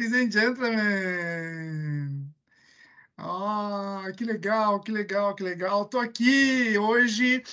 [0.00, 2.32] Ladies and gentlemen.
[3.18, 5.84] Ah, que legal, que legal, que legal.
[5.84, 7.44] Tô aqui hoje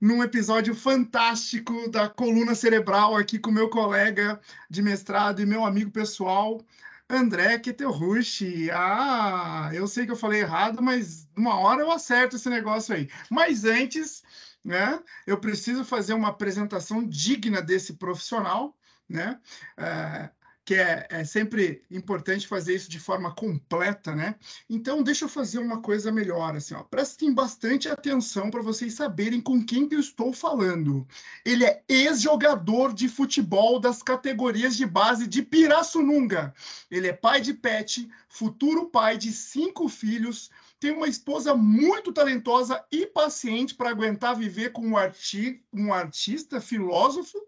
[0.00, 4.40] num episódio fantástico da coluna cerebral aqui com meu colega
[4.70, 6.64] de mestrado e meu amigo pessoal,
[7.10, 8.70] André Ketelrushi.
[8.70, 13.10] Ah, eu sei que eu falei errado, mas uma hora eu acerto esse negócio aí.
[13.28, 14.22] Mas antes,
[14.64, 18.76] né, eu preciso fazer uma apresentação digna desse profissional,
[19.08, 19.40] né?
[19.76, 20.30] É,
[20.66, 24.34] que é, é, sempre importante fazer isso de forma completa, né?
[24.68, 26.82] Então, deixa eu fazer uma coisa melhor, assim, ó.
[26.82, 31.06] Prestem bastante atenção para vocês saberem com quem que eu estou falando.
[31.44, 36.52] Ele é ex-jogador de futebol das categorias de base de Pirassununga.
[36.90, 42.84] Ele é pai de pet, futuro pai de cinco filhos, tem uma esposa muito talentosa
[42.90, 47.38] e paciente para aguentar viver com um, arti um artista, filósofo.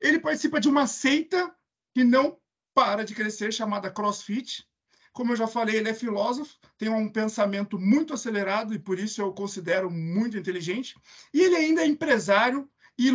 [0.00, 1.54] Ele participa de uma seita
[1.98, 2.38] que não
[2.72, 4.64] para de crescer, chamada CrossFit.
[5.12, 9.20] Como eu já falei, ele é filósofo, tem um pensamento muito acelerado e por isso
[9.20, 10.94] eu o considero muito inteligente.
[11.34, 13.08] E ele ainda é empresário e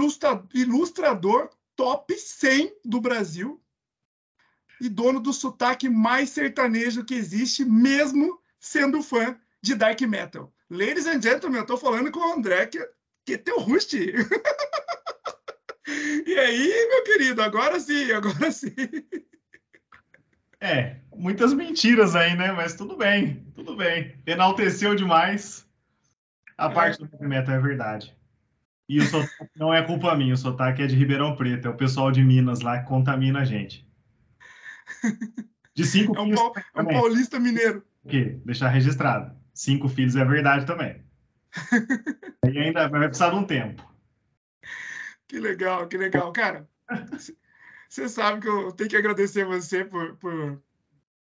[0.53, 3.63] ilustrador top 100 do Brasil
[4.81, 10.53] e dono do sotaque mais sertanejo que existe, mesmo sendo fã de dark metal.
[10.69, 12.85] Ladies and gentlemen, eu tô falando com o André, que,
[13.25, 13.97] que é teu host.
[16.25, 18.73] E aí, meu querido, agora sim, agora sim.
[20.59, 22.51] É, muitas mentiras aí, né?
[22.51, 24.15] Mas tudo bem, tudo bem.
[24.25, 25.67] Enalteceu demais.
[26.57, 26.73] A é.
[26.73, 28.15] parte do meta é verdade.
[28.87, 31.75] E o sotaque não é culpa minha, o sotaque é de Ribeirão Preto, é o
[31.75, 33.87] pessoal de Minas lá que contamina a gente.
[35.75, 36.41] De cinco é um, filhos.
[36.75, 37.83] É um paulista mineiro.
[38.03, 38.39] O quê?
[38.45, 39.35] Deixar registrado.
[39.53, 41.01] Cinco filhos é verdade também.
[42.45, 43.92] e ainda vai precisar de um tempo.
[45.27, 46.31] Que legal, que legal.
[46.31, 46.69] Cara,
[47.89, 50.61] você sabe que eu tenho que agradecer você por, por,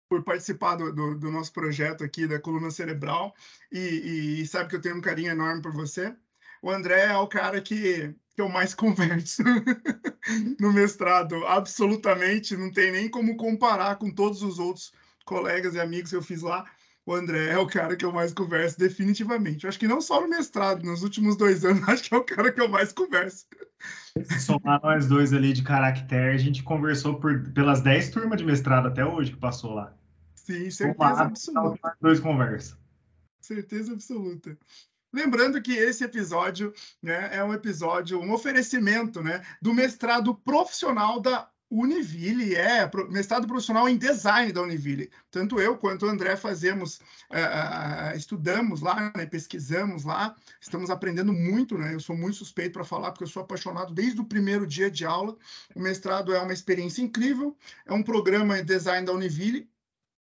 [0.09, 3.35] por participar do, do, do, nosso projeto aqui da coluna cerebral
[3.71, 6.15] e, e, sabe que eu tenho um carinho enorme por você.
[6.61, 9.43] O André é o cara que, que eu mais converso
[10.59, 14.93] no mestrado, absolutamente, não tem nem como comparar com todos os outros
[15.25, 16.65] colegas e amigos que eu fiz lá
[17.05, 19.63] o André é o cara que eu mais converso, definitivamente.
[19.63, 22.23] Eu acho que não só no mestrado, nos últimos dois anos, acho que é o
[22.23, 23.45] cara que eu mais converso.
[24.23, 28.45] Se somar nós dois ali de caractere, a gente conversou por, pelas 10 turmas de
[28.45, 29.93] mestrado até hoje que passou lá.
[30.35, 31.79] Sim, certeza absoluta.
[31.83, 32.77] Nós dois conversa.
[33.41, 34.57] Certeza absoluta.
[35.13, 41.47] Lembrando que esse episódio né, é um episódio, um oferecimento né, do mestrado profissional da
[41.73, 45.09] Univille, é, mestrado profissional em design da Univille.
[45.31, 46.97] Tanto eu quanto o André fazemos,
[47.31, 51.95] uh, estudamos lá, né, pesquisamos lá, estamos aprendendo muito, né?
[51.95, 55.03] Eu sou muito suspeito para falar, porque eu sou apaixonado desde o primeiro dia de
[55.03, 55.35] aula.
[55.75, 57.57] O mestrado é uma experiência incrível,
[57.87, 59.67] é um programa em design da Univille,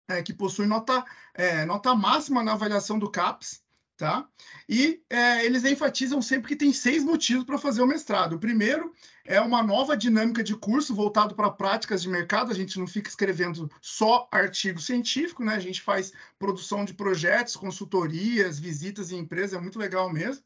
[0.08, 1.04] é, que possui nota,
[1.34, 3.63] é, nota máxima na avaliação do CAPES,
[4.04, 4.28] tá?
[4.68, 8.34] E é, eles enfatizam sempre que tem seis motivos para fazer o mestrado.
[8.34, 8.92] O primeiro
[9.24, 12.52] é uma nova dinâmica de curso voltado para práticas de mercado.
[12.52, 15.54] A gente não fica escrevendo só artigo científico, né?
[15.54, 20.44] A gente faz produção de projetos, consultorias, visitas em empresas, é muito legal mesmo.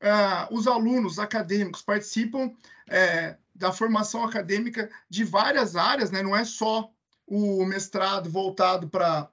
[0.00, 2.52] Uh, os alunos acadêmicos participam
[2.88, 6.22] é, da formação acadêmica de várias áreas, né?
[6.22, 6.90] Não é só
[7.26, 9.30] o mestrado voltado para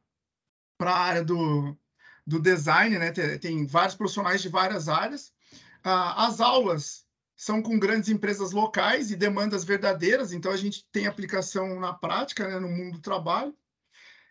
[0.82, 1.78] a área do,
[2.32, 3.12] do design, né?
[3.12, 5.32] Tem, tem vários profissionais de várias áreas.
[5.84, 7.06] Ah, as aulas
[7.36, 12.48] são com grandes empresas locais e demandas verdadeiras, então a gente tem aplicação na prática,
[12.48, 13.54] né, no mundo do trabalho.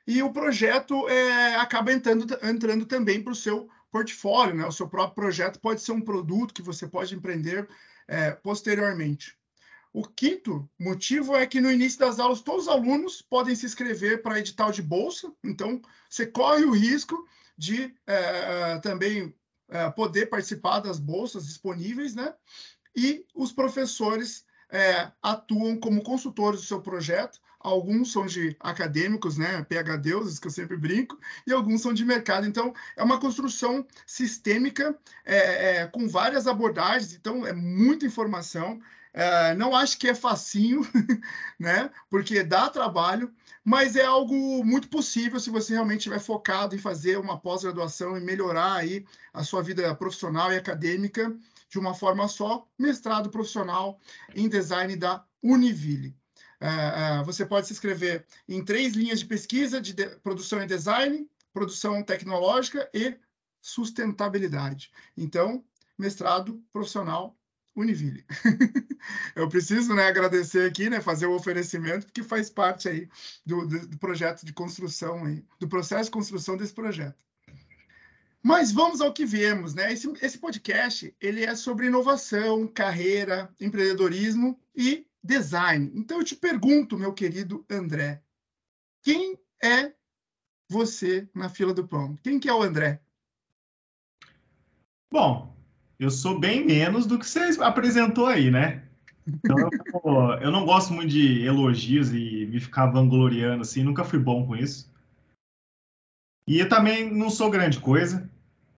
[0.06, 4.66] E o projeto é, acaba entrando, entrando também para o seu portfólio, né?
[4.66, 7.68] O seu próprio projeto pode ser um produto que você pode empreender
[8.08, 9.36] é, posteriormente.
[9.92, 14.22] O quinto motivo é que no início das aulas todos os alunos podem se inscrever
[14.22, 17.28] para edital de bolsa, então você corre o risco
[17.60, 19.34] de é, também
[19.68, 22.32] é, poder participar das bolsas disponíveis, né?
[22.96, 27.38] E os professores é, atuam como consultores do seu projeto.
[27.60, 32.46] Alguns são de acadêmicos, né, PhDs, que eu sempre brinco, e alguns são de mercado.
[32.46, 37.12] Então, é uma construção sistêmica é, é, com várias abordagens.
[37.12, 38.80] Então, é muita informação.
[39.12, 40.82] É, não acho que é facinho,
[41.58, 41.90] né?
[42.08, 43.32] Porque dá trabalho,
[43.64, 48.20] mas é algo muito possível se você realmente estiver focado em fazer uma pós-graduação e
[48.20, 51.36] melhorar aí a sua vida profissional e acadêmica
[51.68, 54.00] de uma forma só, mestrado profissional
[54.34, 56.16] em design da Univille.
[56.60, 56.66] É,
[57.20, 61.26] é, você pode se inscrever em três linhas de pesquisa de, de produção em design,
[61.52, 63.16] produção tecnológica e
[63.60, 64.90] sustentabilidade.
[65.16, 65.64] Então,
[65.96, 67.36] mestrado profissional
[67.74, 68.24] Univille.
[69.34, 73.08] eu preciso né, agradecer aqui, né, fazer o oferecimento, porque faz parte aí
[73.44, 77.24] do, do, do projeto de construção, aí, do processo de construção desse projeto.
[78.42, 79.92] Mas vamos ao que viemos, né?
[79.92, 85.92] Esse, esse podcast ele é sobre inovação, carreira, empreendedorismo e design.
[85.94, 88.22] Então eu te pergunto, meu querido André,
[89.02, 89.92] quem é
[90.68, 92.16] você na fila do pão?
[92.22, 93.02] Quem que é o André?
[95.10, 95.54] Bom,
[96.00, 98.82] eu sou bem menos do que você apresentou aí, né?
[99.28, 99.70] Então, eu,
[100.40, 104.56] eu não gosto muito de elogios e me ficar vangloriando assim, nunca fui bom com
[104.56, 104.90] isso.
[106.48, 108.28] E eu também não sou grande coisa.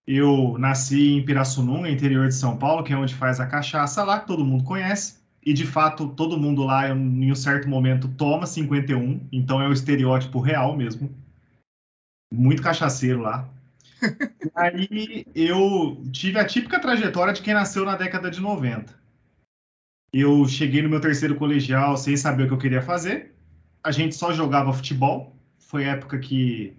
[0.05, 4.19] Eu nasci em Pirassununga, interior de São Paulo, que é onde faz a cachaça lá,
[4.19, 5.23] que todo mundo conhece.
[5.47, 9.73] E de fato, todo mundo lá, em um certo momento, toma 51, então é o
[9.73, 11.09] estereótipo real mesmo.
[12.33, 13.49] Muito cachaceiro lá.
[14.55, 18.95] Aí eu tive a típica trajetória de quem nasceu na década de 90.
[20.13, 23.35] Eu cheguei no meu terceiro colegial sem saber o que eu queria fazer.
[23.83, 25.35] A gente só jogava futebol.
[25.59, 26.77] Foi a época que,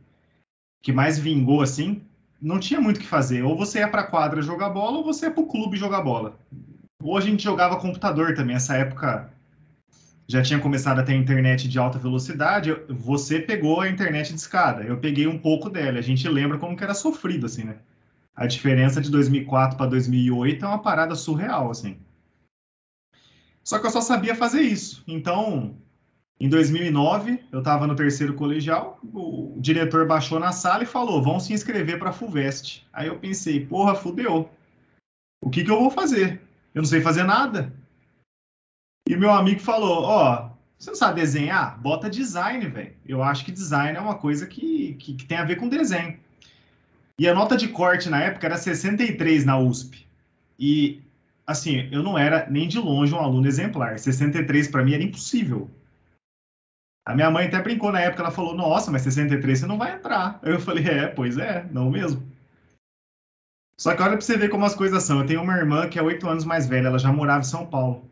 [0.84, 2.04] que mais vingou assim.
[2.40, 3.44] Não tinha muito o que fazer.
[3.44, 6.38] Ou você ia para quadra jogar bola, ou você ia para o clube jogar bola.
[7.02, 8.56] Ou a gente jogava computador também.
[8.56, 9.34] Essa época
[10.28, 14.84] já tinha começado a ter internet de alta velocidade, você pegou a internet de escada.
[14.84, 16.00] Eu peguei um pouco dela.
[16.00, 17.76] A gente lembra como que era sofrido, assim, né?
[18.36, 21.98] A diferença de 2004 para 2008 é uma parada surreal, assim.
[23.64, 25.04] Só que eu só sabia fazer isso.
[25.08, 25.76] Então,
[26.40, 31.40] em 2009, eu estava no terceiro colegial, o diretor baixou na sala e falou: vão
[31.40, 32.86] se inscrever para a FUVEST.
[32.92, 34.50] Aí eu pensei: porra, fudeu.
[35.42, 36.42] O que, que eu vou fazer?
[36.74, 37.72] Eu não sei fazer nada.
[39.08, 41.80] E meu amigo falou: Ó, oh, você não sabe desenhar?
[41.80, 42.94] Bota design, velho.
[43.06, 46.18] Eu acho que design é uma coisa que, que, que, tem a ver com desenho.
[47.20, 50.08] E a nota de corte na época era 63 na USP.
[50.58, 51.02] E,
[51.46, 54.00] assim, eu não era nem de longe um aluno exemplar.
[54.00, 55.70] 63 para mim era impossível.
[57.06, 59.96] A minha mãe até brincou na época, ela falou: Nossa, mas 63 você não vai
[59.96, 60.40] entrar.
[60.44, 62.24] Eu falei: É, pois é, não mesmo.
[63.78, 65.20] Só que olha para você ver como as coisas são.
[65.20, 67.66] Eu tenho uma irmã que é oito anos mais velha, ela já morava em São
[67.66, 68.10] Paulo.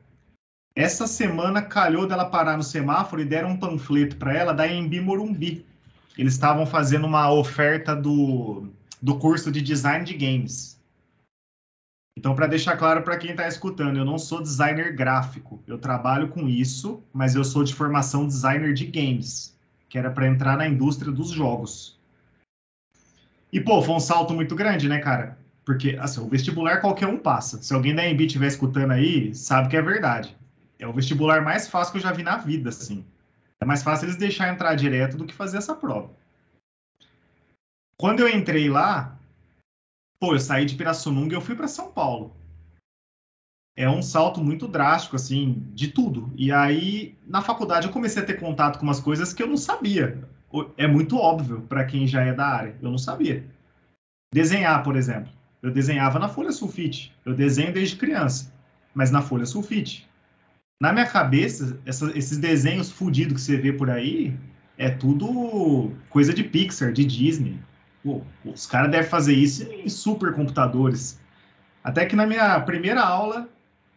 [0.75, 5.01] Essa semana calhou dela parar no semáforo e deram um panfleto para ela da Embi
[5.01, 5.65] Morumbi.
[6.17, 8.69] Eles estavam fazendo uma oferta do,
[9.01, 10.79] do curso de design de games.
[12.17, 15.61] Então, para deixar claro para quem está escutando, eu não sou designer gráfico.
[15.65, 19.57] Eu trabalho com isso, mas eu sou de formação designer de games,
[19.89, 21.99] que era para entrar na indústria dos jogos.
[23.51, 25.37] E, pô, foi um salto muito grande, né, cara?
[25.65, 27.61] Porque, assim, o vestibular qualquer um passa.
[27.61, 30.35] Se alguém da Embi estiver escutando aí, sabe que é verdade.
[30.81, 33.05] É o vestibular mais fácil que eu já vi na vida, assim.
[33.59, 36.09] É mais fácil eles deixar entrar direto do que fazer essa prova.
[37.95, 39.15] Quando eu entrei lá,
[40.19, 42.35] pô, eu saí de Pirassununga e eu fui para São Paulo.
[43.77, 46.33] É um salto muito drástico, assim, de tudo.
[46.35, 49.57] E aí, na faculdade, eu comecei a ter contato com umas coisas que eu não
[49.57, 50.27] sabia.
[50.75, 52.75] É muito óbvio para quem já é da área.
[52.81, 53.45] Eu não sabia.
[54.33, 55.31] Desenhar, por exemplo.
[55.61, 57.15] Eu desenhava na folha sulfite.
[57.23, 58.51] Eu desenho desde criança,
[58.95, 60.09] mas na folha sulfite.
[60.81, 64.35] Na minha cabeça, essa, esses desenhos fudidos que você vê por aí
[64.75, 67.59] é tudo coisa de Pixar, de Disney.
[68.03, 71.19] Pô, os caras devem fazer isso em supercomputadores.
[71.83, 73.47] Até que na minha primeira aula,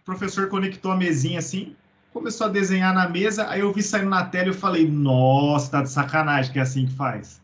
[0.03, 1.75] o professor conectou a mesinha assim,
[2.13, 5.71] começou a desenhar na mesa, aí eu vi saindo na tela e eu falei, nossa,
[5.71, 7.41] tá de sacanagem que é assim que faz.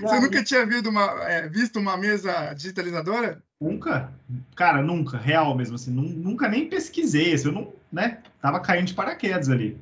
[0.00, 3.42] Você nunca tinha visto uma, é, visto uma mesa digitalizadora?
[3.60, 4.12] Nunca,
[4.54, 8.94] cara, nunca, real mesmo, assim, nunca nem pesquisei, assim, eu não, né, tava caindo de
[8.94, 9.78] paraquedas ali.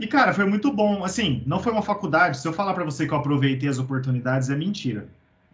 [0.00, 3.06] E, cara, foi muito bom, assim, não foi uma faculdade, se eu falar para você
[3.06, 5.08] que eu aproveitei as oportunidades, é mentira.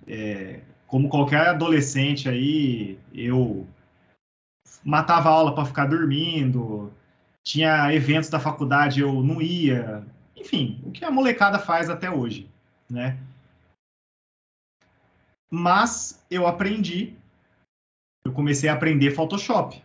[0.06, 3.66] É, como qualquer adolescente aí, eu
[4.84, 6.92] matava aula para ficar dormindo,
[7.42, 10.04] tinha eventos da faculdade, eu não ia,
[10.36, 12.46] enfim, o que a molecada faz até hoje,
[12.88, 13.18] né?
[15.50, 17.14] Mas eu aprendi,
[18.24, 19.82] eu comecei a aprender Photoshop,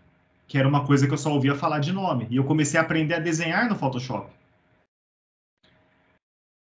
[0.47, 2.27] que era uma coisa que eu só ouvia falar de nome.
[2.29, 4.31] E eu comecei a aprender a desenhar no Photoshop.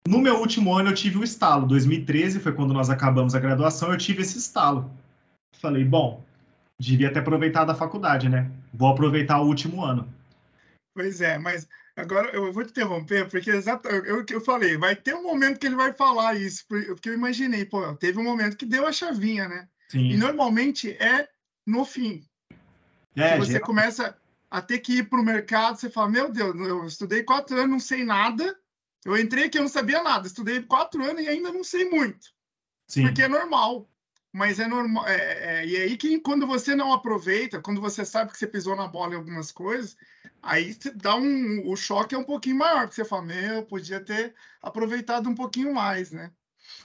[0.06, 1.66] No meu último ano eu tive o estalo.
[1.66, 4.90] 2013 foi quando nós acabamos a graduação, eu tive esse estalo.
[5.56, 6.22] Falei, bom,
[6.78, 8.50] devia ter aproveitado a faculdade, né?
[8.74, 10.12] Vou aproveitar o último ano.
[10.94, 15.14] Pois é, mas Agora eu vou te interromper, porque exatamente eu, eu falei, vai ter
[15.14, 18.64] um momento que ele vai falar isso, porque eu imaginei, pô, teve um momento que
[18.64, 19.68] deu a chavinha, né?
[19.88, 20.10] Sim.
[20.10, 21.28] E normalmente é
[21.66, 22.26] no fim.
[23.14, 23.66] É, você geral...
[23.66, 24.16] começa
[24.50, 27.70] a ter que ir para o mercado, você fala, meu Deus, eu estudei quatro anos,
[27.70, 28.58] não sei nada.
[29.04, 32.28] Eu entrei aqui, eu não sabia nada, estudei quatro anos e ainda não sei muito.
[32.86, 33.02] Sim.
[33.02, 33.88] Porque é normal.
[34.32, 35.06] mas é normal.
[35.06, 38.74] É, é, e aí que quando você não aproveita, quando você sabe que você pisou
[38.74, 39.96] na bola em algumas coisas,
[40.42, 44.34] aí dá um, o choque é um pouquinho maior, porque você fala, meu, podia ter
[44.60, 46.30] aproveitado um pouquinho mais, né?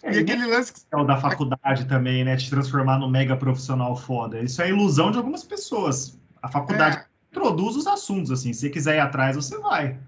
[0.04, 0.82] É, e aquele lance que...
[0.92, 2.38] é o da faculdade também, né?
[2.38, 4.40] Te transformar no mega profissional foda.
[4.40, 6.18] Isso é ilusão de algumas pessoas.
[6.42, 7.06] A faculdade é.
[7.32, 8.54] introduz os assuntos, assim.
[8.54, 10.00] Se você quiser ir atrás, você vai.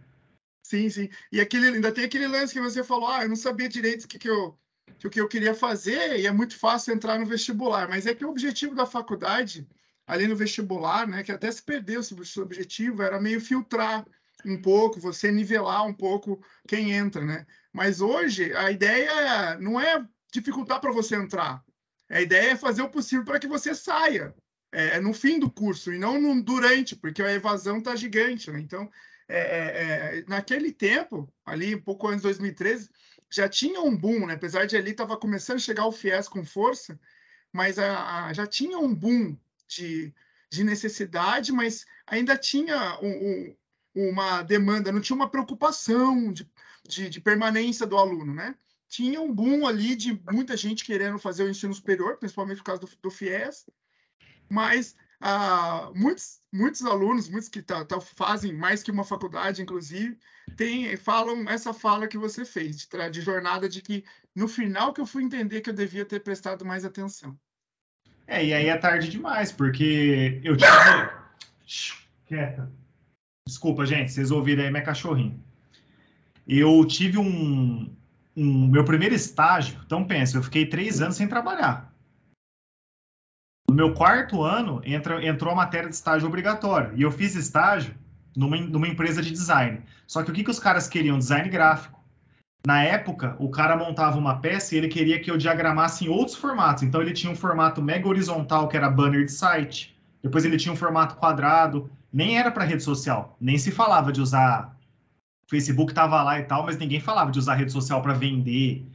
[0.64, 1.10] Sim, sim.
[1.32, 4.08] E aquele, ainda tem aquele lance que você falou, ah, eu não sabia direito o
[4.08, 4.56] que, que eu
[5.00, 8.14] que o que eu queria fazer e é muito fácil entrar no vestibular, mas é
[8.14, 9.68] que o objetivo da faculdade,
[10.10, 14.04] ali no vestibular, né, que até se perdeu o seu objetivo, era meio filtrar
[14.44, 17.46] um pouco, você nivelar um pouco quem entra, né?
[17.72, 21.64] Mas hoje a ideia não é dificultar para você entrar,
[22.10, 24.34] a ideia é fazer o possível para que você saia.
[24.72, 28.52] É, é, no fim do curso e não no, durante, porque a evasão está gigante,
[28.52, 28.60] né?
[28.60, 28.90] Então,
[29.28, 32.90] é, é, é, naquele tempo, ali um pouco antes de 2013,
[33.32, 34.34] já tinha um boom, né?
[34.34, 37.00] apesar de ali estava começando a chegar o FIES com força,
[37.54, 39.38] mas a, a, já tinha um boom
[39.70, 40.14] de,
[40.52, 43.56] de necessidade, mas ainda tinha um,
[43.96, 46.50] um, uma demanda, não tinha uma preocupação de,
[46.88, 48.56] de, de, permanência do aluno, né?
[48.88, 52.82] Tinha um boom ali de muita gente querendo fazer o ensino superior, principalmente por causa
[52.82, 53.68] do, do FIES,
[54.50, 60.18] mas ah, muitos, muitos alunos, muitos que tá, tá, fazem mais que uma faculdade, inclusive,
[60.58, 65.02] tem, falam essa fala que você fez, de, de jornada, de que no final que
[65.02, 67.38] eu fui entender que eu devia ter prestado mais atenção.
[68.30, 70.70] É, e aí é tarde demais, porque eu tive.
[72.28, 72.72] Quieta.
[73.48, 75.36] Desculpa, gente, vocês ouviram aí minha cachorrinha.
[76.48, 77.92] Eu tive um,
[78.38, 78.68] um.
[78.68, 81.92] Meu primeiro estágio, então pensa, eu fiquei três anos sem trabalhar.
[83.68, 86.96] No meu quarto ano, entra, entrou a matéria de estágio obrigatório.
[86.96, 87.96] E eu fiz estágio
[88.38, 89.82] numa, numa empresa de design.
[90.06, 91.18] Só que o que, que os caras queriam?
[91.18, 91.99] Design gráfico.
[92.66, 96.36] Na época, o cara montava uma peça e ele queria que eu diagramasse em outros
[96.36, 96.84] formatos.
[96.84, 99.98] Então, ele tinha um formato mega horizontal, que era banner de site.
[100.22, 101.90] Depois, ele tinha um formato quadrado.
[102.12, 103.38] Nem era para rede social.
[103.40, 104.78] Nem se falava de usar.
[105.50, 108.86] Facebook estava lá e tal, mas ninguém falava de usar rede social para vender.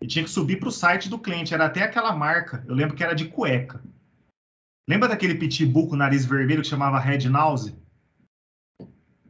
[0.00, 1.54] E tinha que subir para o site do cliente.
[1.54, 2.62] Era até aquela marca.
[2.68, 3.82] Eu lembro que era de cueca.
[4.86, 7.74] Lembra daquele pitbull com nariz vermelho que chamava Red Nose?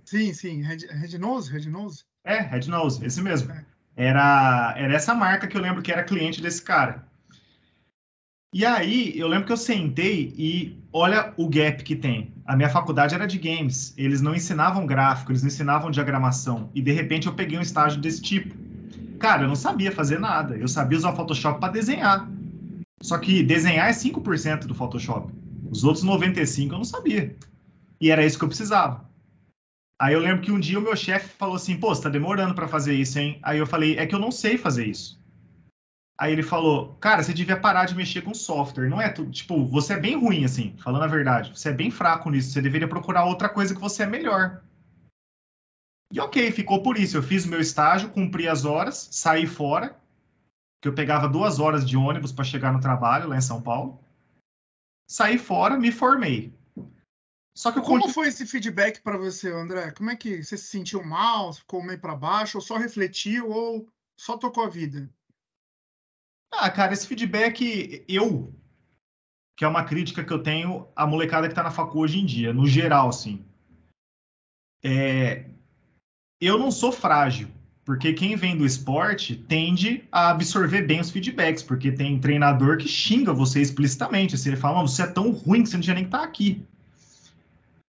[0.05, 2.05] Sim, sim, Red, Red Nose, Red Nose.
[2.25, 3.53] É, Red Nose, esse mesmo.
[3.53, 3.65] É.
[3.97, 7.07] Era, era essa marca que eu lembro que era cliente desse cara.
[8.53, 12.33] E aí, eu lembro que eu sentei e olha o gap que tem.
[12.47, 16.71] A minha faculdade era de games, eles não ensinavam gráfico, eles não ensinavam diagramação.
[16.73, 18.55] E de repente eu peguei um estágio desse tipo.
[19.19, 22.29] Cara, eu não sabia fazer nada, eu sabia usar Photoshop para desenhar.
[23.03, 25.33] Só que desenhar é 5% do Photoshop.
[25.69, 27.35] Os outros 95 eu não sabia.
[28.01, 29.05] E era isso que eu precisava.
[30.01, 32.55] Aí eu lembro que um dia o meu chefe falou assim: pô, você tá demorando
[32.55, 33.39] para fazer isso, hein?
[33.43, 35.23] Aí eu falei: é que eu não sei fazer isso.
[36.19, 38.89] Aí ele falou: cara, você devia parar de mexer com software.
[38.89, 39.11] Não é.
[39.13, 41.51] Tipo, você é bem ruim, assim, falando a verdade.
[41.57, 42.51] Você é bem fraco nisso.
[42.51, 44.63] Você deveria procurar outra coisa que você é melhor.
[46.13, 47.17] E ok, ficou por isso.
[47.17, 49.97] Eu fiz o meu estágio, cumpri as horas, saí fora,
[50.81, 54.05] que eu pegava duas horas de ônibus para chegar no trabalho lá em São Paulo
[55.07, 56.53] saí fora, me formei.
[57.57, 59.93] Só que como foi esse feedback para você, André?
[59.93, 63.89] Como é que você se sentiu mal, ficou meio para baixo, ou só refletiu, ou
[64.19, 65.09] só tocou a vida?
[66.53, 68.53] Ah, cara, esse feedback eu
[69.57, 72.27] que é uma crítica que eu tenho à molecada que está na facu hoje em
[72.27, 73.45] dia, no geral, assim.
[74.83, 75.49] É,
[76.41, 77.49] eu não sou frágil.
[77.85, 82.89] Porque quem vem do esporte tende a absorver bem os feedbacks, porque tem treinador que
[82.89, 84.35] xinga você explicitamente.
[84.35, 86.25] Assim, ele fala, você é tão ruim que você não tinha nem que estar tá
[86.25, 86.65] aqui.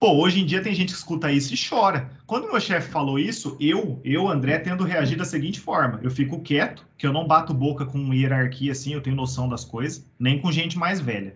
[0.02, 2.10] Pô, hoje em dia tem gente que escuta isso e chora.
[2.26, 6.42] Quando meu chefe falou isso, eu, eu, André, tendo reagido da seguinte forma: eu fico
[6.42, 10.42] quieto, que eu não bato boca com hierarquia assim, eu tenho noção das coisas, nem
[10.42, 11.36] com gente mais velha.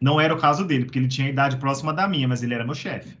[0.00, 2.64] Não era o caso dele, porque ele tinha idade próxima da minha, mas ele era
[2.64, 3.16] meu chefe.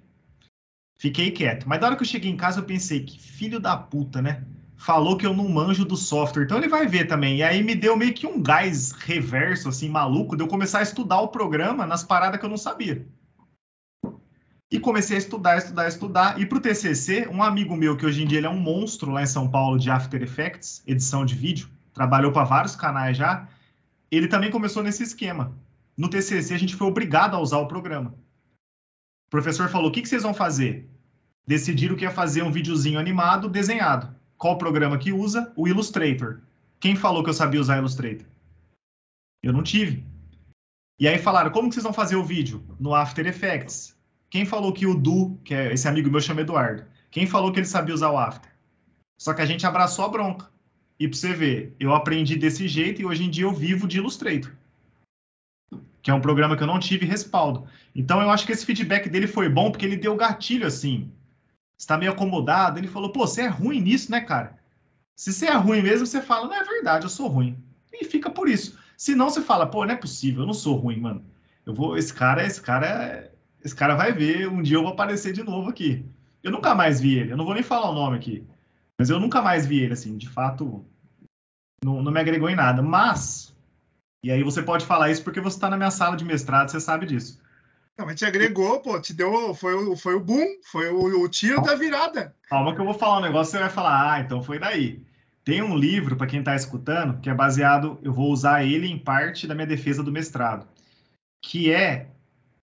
[0.98, 1.68] Fiquei quieto.
[1.68, 4.42] Mas na hora que eu cheguei em casa, eu pensei, que filho da puta, né?
[4.76, 7.36] falou que eu não manjo do software, então ele vai ver também.
[7.36, 10.82] E aí me deu meio que um gás reverso, assim, maluco, de eu começar a
[10.82, 13.06] estudar o programa nas paradas que eu não sabia.
[14.72, 16.40] E comecei a estudar, estudar, estudar.
[16.40, 19.10] E para o TCC, um amigo meu, que hoje em dia ele é um monstro
[19.10, 23.46] lá em São Paulo de After Effects, edição de vídeo, trabalhou para vários canais já,
[24.10, 25.54] ele também começou nesse esquema.
[25.94, 28.14] No TCC, a gente foi obrigado a usar o programa.
[29.26, 30.88] O professor falou: o que, que vocês vão fazer?
[31.46, 34.16] Decidiram que ia fazer um videozinho animado desenhado.
[34.38, 35.52] Qual programa que usa?
[35.54, 36.40] O Illustrator.
[36.80, 38.26] Quem falou que eu sabia usar Illustrator?
[39.42, 40.02] Eu não tive.
[40.98, 42.64] E aí falaram, como que vocês vão fazer o vídeo?
[42.80, 43.91] No After Effects.
[44.32, 47.58] Quem falou que o Du, que é esse amigo meu chama Eduardo, quem falou que
[47.58, 48.50] ele sabia usar o After?
[49.20, 50.48] Só que a gente abraçou a bronca.
[50.98, 53.98] E pra você ver, eu aprendi desse jeito e hoje em dia eu vivo de
[53.98, 54.50] Illustrator.
[56.02, 57.66] que é um programa que eu não tive respaldo.
[57.94, 61.12] Então eu acho que esse feedback dele foi bom porque ele deu gatilho assim.
[61.78, 62.78] Está meio acomodado.
[62.78, 64.58] Ele falou: pô, você é ruim nisso, né, cara?
[65.14, 67.62] Se você é ruim mesmo, você fala: não é verdade, eu sou ruim.
[67.92, 68.78] E fica por isso.
[68.96, 71.22] Se não, você fala: pô, não é possível, eu não sou ruim, mano.
[71.66, 73.30] Eu vou, esse cara, esse cara,
[73.64, 74.48] esse cara vai ver.
[74.48, 76.04] Um dia eu vou aparecer de novo aqui.
[76.42, 77.32] Eu nunca mais vi ele.
[77.32, 78.46] Eu não vou nem falar o nome aqui,
[78.98, 80.16] mas eu nunca mais vi ele assim.
[80.16, 80.84] De fato,
[81.84, 82.82] não, não me agregou em nada.
[82.82, 83.52] Mas
[84.24, 86.80] e aí você pode falar isso porque você está na minha sala de mestrado, você
[86.80, 87.40] sabe disso.
[87.98, 91.28] Não, mas te agregou, pô, te deu, foi, o, foi o boom, foi o, o
[91.28, 92.34] tiro da virada.
[92.48, 95.04] Calma que eu vou falar um negócio, você vai falar, ah, então foi daí.
[95.44, 98.98] Tem um livro, para quem está escutando, que é baseado, eu vou usar ele em
[98.98, 100.68] parte da minha defesa do mestrado,
[101.44, 102.06] que é,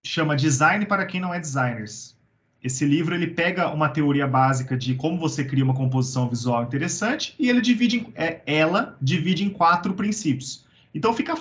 [0.04, 2.18] chama Design para quem não é designers.
[2.62, 7.34] Esse livro, ele pega uma teoria básica de como você cria uma composição visual interessante
[7.40, 10.66] e ele divide, em, é, ela divide em quatro princípios.
[10.94, 11.36] Então fica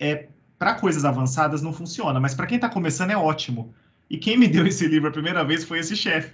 [0.00, 0.26] é,
[0.58, 3.72] para coisas avançadas não funciona, mas para quem está começando é ótimo.
[4.10, 6.32] E quem me deu esse livro a primeira vez foi esse chefe.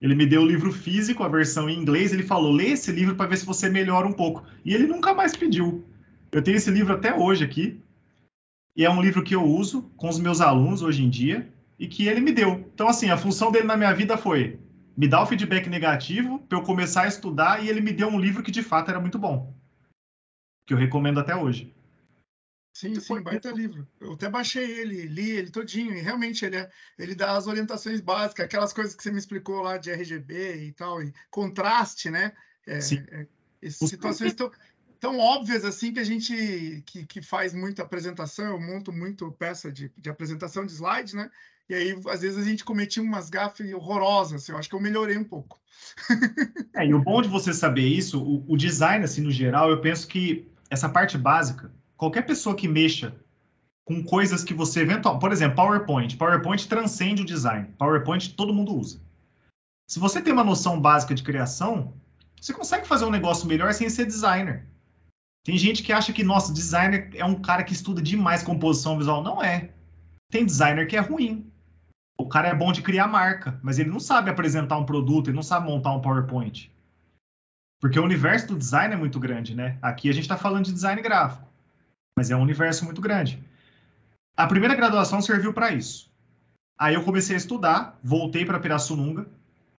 [0.00, 2.12] Ele me deu o livro físico, a versão em inglês.
[2.12, 4.44] Ele falou: lê esse livro para ver se você melhora um pouco.
[4.64, 5.84] E ele nunca mais pediu.
[6.32, 7.78] Eu tenho esse livro até hoje aqui.
[8.76, 11.88] E é um livro que eu uso com os meus alunos hoje em dia e
[11.88, 12.70] que ele me deu.
[12.74, 14.58] Então, assim, a função dele na minha vida foi
[14.96, 18.20] me dar o feedback negativo para eu começar a estudar e ele me deu um
[18.20, 19.54] livro que de fato era muito bom
[20.70, 21.74] que eu recomendo até hoje.
[22.72, 23.88] Sim, sim, baita livro.
[24.00, 28.00] Eu até baixei ele, li ele todinho, e realmente ele, é, ele dá as orientações
[28.00, 32.32] básicas, aquelas coisas que você me explicou lá de RGB e tal, e contraste, né?
[32.68, 33.04] É, sim.
[33.10, 33.26] É,
[33.68, 34.48] situações tão,
[35.00, 39.72] tão óbvias assim que a gente que, que faz muita apresentação, eu monto muito peça
[39.72, 41.30] de, de apresentação de slide, né?
[41.68, 44.42] E aí, às vezes, a gente cometia umas gafes horrorosas.
[44.42, 45.60] Assim, eu acho que eu melhorei um pouco.
[46.74, 49.80] é, e o bom de você saber isso, o, o design, assim, no geral, eu
[49.80, 53.14] penso que essa parte básica, qualquer pessoa que mexa
[53.84, 57.68] com coisas que você eventual, por exemplo, PowerPoint, PowerPoint transcende o design.
[57.78, 59.00] PowerPoint todo mundo usa.
[59.86, 61.94] Se você tem uma noção básica de criação,
[62.40, 64.66] você consegue fazer um negócio melhor sem ser designer.
[65.44, 69.22] Tem gente que acha que, nossa, designer é um cara que estuda demais composição visual.
[69.22, 69.70] Não é.
[70.30, 71.50] Tem designer que é ruim.
[72.18, 75.36] O cara é bom de criar marca, mas ele não sabe apresentar um produto, ele
[75.36, 76.70] não sabe montar um PowerPoint.
[77.80, 79.78] Porque o universo do design é muito grande, né?
[79.80, 81.48] Aqui a gente está falando de design gráfico,
[82.16, 83.42] mas é um universo muito grande.
[84.36, 86.10] A primeira graduação serviu para isso.
[86.78, 89.26] Aí eu comecei a estudar, voltei para Pirassununga,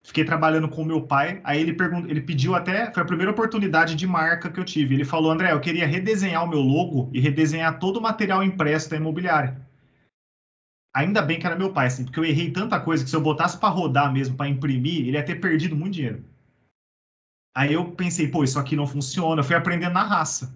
[0.04, 1.40] fiquei trabalhando com o meu pai.
[1.44, 4.96] Aí ele, perguntou, ele pediu até, foi a primeira oportunidade de marca que eu tive.
[4.96, 8.90] Ele falou: André, eu queria redesenhar o meu logo e redesenhar todo o material impresso
[8.90, 9.62] da imobiliária.
[10.94, 13.22] Ainda bem que era meu pai, assim, porque eu errei tanta coisa que se eu
[13.22, 16.26] botasse para rodar mesmo, para imprimir, ele ia ter perdido muito dinheiro.
[17.56, 19.40] Aí eu pensei, pô, isso aqui não funciona.
[19.40, 20.54] Eu fui aprendendo na raça.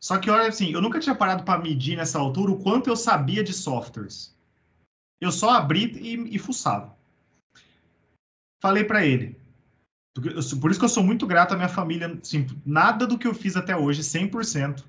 [0.00, 2.96] Só que, olha assim, eu nunca tinha parado para medir nessa altura o quanto eu
[2.96, 4.36] sabia de softwares.
[5.20, 6.96] Eu só abri e, e fuçava.
[8.60, 9.36] Falei para ele.
[10.14, 12.18] Por isso que eu sou muito grato à minha família.
[12.20, 14.82] Assim, nada do que eu fiz até hoje, 100%.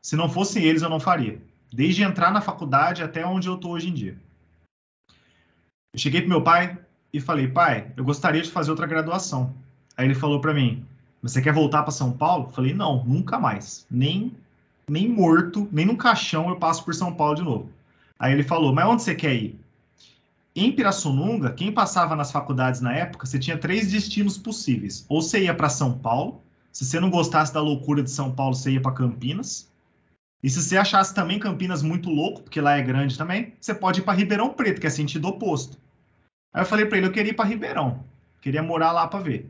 [0.00, 1.40] Se não fossem eles, eu não faria.
[1.72, 4.16] Desde entrar na faculdade até onde eu estou hoje em dia.
[5.92, 6.78] Eu cheguei pro meu pai
[7.12, 9.54] e falei, pai, eu gostaria de fazer outra graduação.
[9.98, 10.86] Aí ele falou para mim:
[11.20, 12.46] Você quer voltar para São Paulo?
[12.46, 13.84] Eu falei: Não, nunca mais.
[13.90, 14.32] Nem,
[14.88, 17.70] nem morto, nem no caixão eu passo por São Paulo de novo.
[18.16, 19.58] Aí ele falou: Mas onde você quer ir?
[20.60, 25.06] Em Pirassununga, quem passava nas faculdades na época, você tinha três destinos possíveis.
[25.08, 26.42] Ou você ia para São Paulo,
[26.72, 29.70] se você não gostasse da loucura de São Paulo, você ia para Campinas.
[30.42, 34.00] E se você achasse também Campinas muito louco, porque lá é grande também, você pode
[34.00, 35.78] ir para Ribeirão Preto, que é sentido oposto.
[36.52, 38.02] Aí eu falei para ele, eu queria ir para Ribeirão,
[38.40, 39.48] queria morar lá para ver.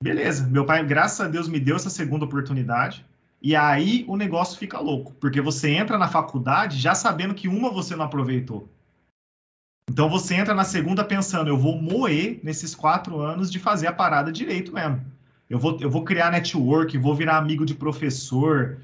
[0.00, 3.04] Beleza, meu pai, graças a Deus, me deu essa segunda oportunidade.
[3.42, 7.68] E aí o negócio fica louco, porque você entra na faculdade já sabendo que uma
[7.68, 8.68] você não aproveitou.
[9.88, 13.92] Então você entra na segunda pensando, eu vou moer nesses quatro anos de fazer a
[13.92, 15.04] parada direito mesmo.
[15.48, 18.80] Eu vou, eu vou criar network, vou virar amigo de professor.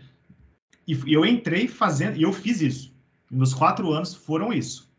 [0.86, 2.94] E eu entrei fazendo, e eu fiz isso.
[3.30, 4.90] Meus quatro anos foram isso.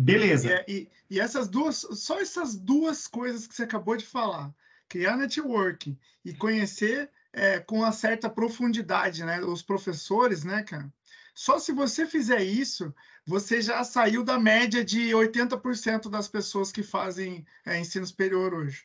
[0.00, 0.48] Beleza.
[0.48, 4.52] E, é, e, e, essas duas, só essas duas coisas que você acabou de falar,
[4.88, 10.92] criar networking e conhecer é, com uma certa profundidade, né, os professores, né, cara?
[11.34, 12.94] Só se você fizer isso,
[13.26, 18.84] você já saiu da média de 80% das pessoas que fazem é, ensino superior hoje.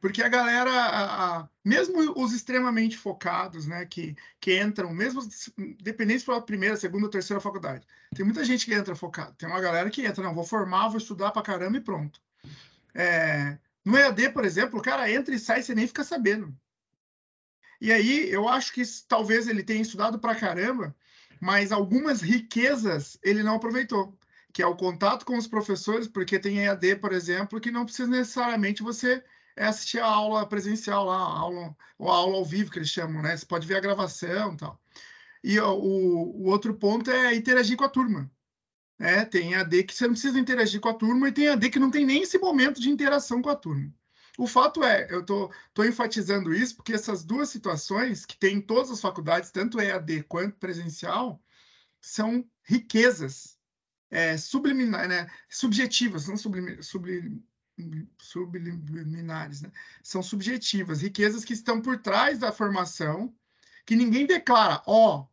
[0.00, 5.20] Porque a galera, a, a, mesmo os extremamente focados, né, que, que entram, mesmo
[5.82, 9.34] dependentes pela primeira, segunda terceira faculdade, tem muita gente que entra focado.
[9.34, 12.18] Tem uma galera que entra, não, vou formar, vou estudar pra caramba e pronto.
[12.94, 16.56] É, no EAD, por exemplo, o cara entra e sai sem nem ficar sabendo.
[17.78, 20.94] E aí, eu acho que talvez ele tenha estudado pra caramba
[21.40, 24.16] mas algumas riquezas ele não aproveitou,
[24.52, 28.08] que é o contato com os professores, porque tem EAD, por exemplo, que não precisa
[28.08, 29.24] necessariamente você
[29.56, 33.22] assistir a aula presencial lá, a aula, ou a aula ao vivo que eles chamam,
[33.22, 33.36] né?
[33.36, 34.80] Você pode ver a gravação e tal.
[35.42, 38.30] E o, o outro ponto é interagir com a turma.
[38.98, 41.78] É, tem AD que você não precisa interagir com a turma e tem AD que
[41.78, 43.92] não tem nem esse momento de interação com a turma.
[44.40, 48.90] O fato é, eu tô enfatizando isso porque essas duas situações que tem em todas
[48.90, 51.38] as faculdades, tanto EAD quanto presencial,
[52.00, 53.58] são riquezas
[54.10, 54.36] é,
[55.08, 55.30] né?
[55.46, 57.44] subjetivas, não sublim,
[58.18, 59.70] subliminares, né?
[60.02, 63.34] são subjetivas, riquezas que estão por trás da formação,
[63.84, 65.28] que ninguém declara, ó, oh,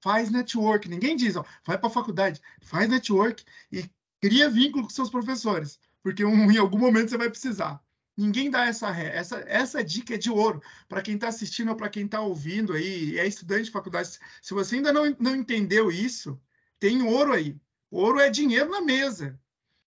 [0.00, 0.88] faz network.
[0.88, 3.88] Ninguém diz, ó, vai para a faculdade, faz network e
[4.20, 7.80] cria vínculo com seus professores, porque um, em algum momento você vai precisar.
[8.16, 8.90] Ninguém dá essa.
[8.90, 12.72] Essa, essa dica é de ouro para quem está assistindo ou para quem está ouvindo
[12.72, 14.18] aí, é estudante de faculdade.
[14.42, 16.40] Se você ainda não, não entendeu isso,
[16.78, 17.56] tem ouro aí.
[17.90, 19.38] Ouro é dinheiro na mesa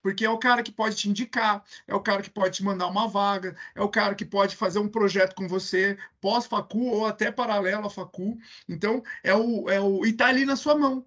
[0.03, 2.87] porque é o cara que pode te indicar, é o cara que pode te mandar
[2.87, 7.31] uma vaga, é o cara que pode fazer um projeto com você pós-facu ou até
[7.31, 8.39] paralelo à facu.
[8.69, 11.05] Então, é o, é o e tá ali na sua mão.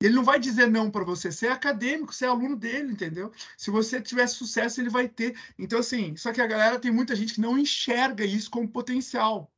[0.00, 1.30] Ele não vai dizer não para você.
[1.30, 3.32] Você é acadêmico, você é aluno dele, entendeu?
[3.56, 5.38] Se você tiver sucesso, ele vai ter.
[5.58, 9.50] Então, assim, só que a galera tem muita gente que não enxerga isso como potencial.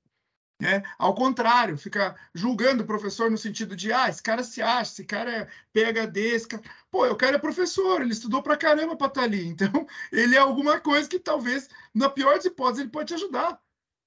[0.60, 0.82] Né?
[0.98, 5.04] Ao contrário, fica julgando o professor no sentido de, ah, esse cara se acha, esse
[5.04, 6.62] cara é PHD, esse cara...
[6.90, 9.46] Pô, o cara é professor, ele estudou pra caramba para estar tá ali.
[9.46, 9.68] Então,
[10.10, 13.60] ele é alguma coisa que talvez, na pior das hipóteses, ele pode te ajudar.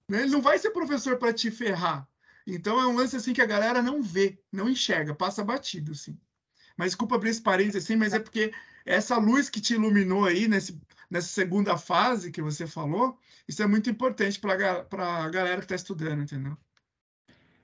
[0.08, 0.22] Né?
[0.22, 2.08] Ele não vai ser professor para te ferrar.
[2.56, 6.18] Então, é um lance assim que a galera não vê, não enxerga, passa batido, assim.
[6.78, 8.54] Mas desculpa abrir esse parênteses assim, mas é porque
[8.86, 13.68] essa luz que te iluminou aí nesse, nessa segunda fase que você falou, isso é
[13.68, 16.58] muito importante para a galera que está estudando, entendeu?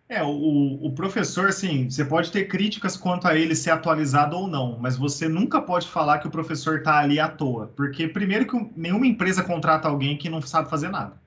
[0.08, 4.48] É, o, o, professor, assim, você pode ter críticas quanto a ele ser atualizado ou
[4.48, 8.46] não, mas você nunca pode falar que o professor está ali à toa, porque primeiro
[8.46, 11.20] que nenhuma empresa contrata alguém que não sabe fazer nada.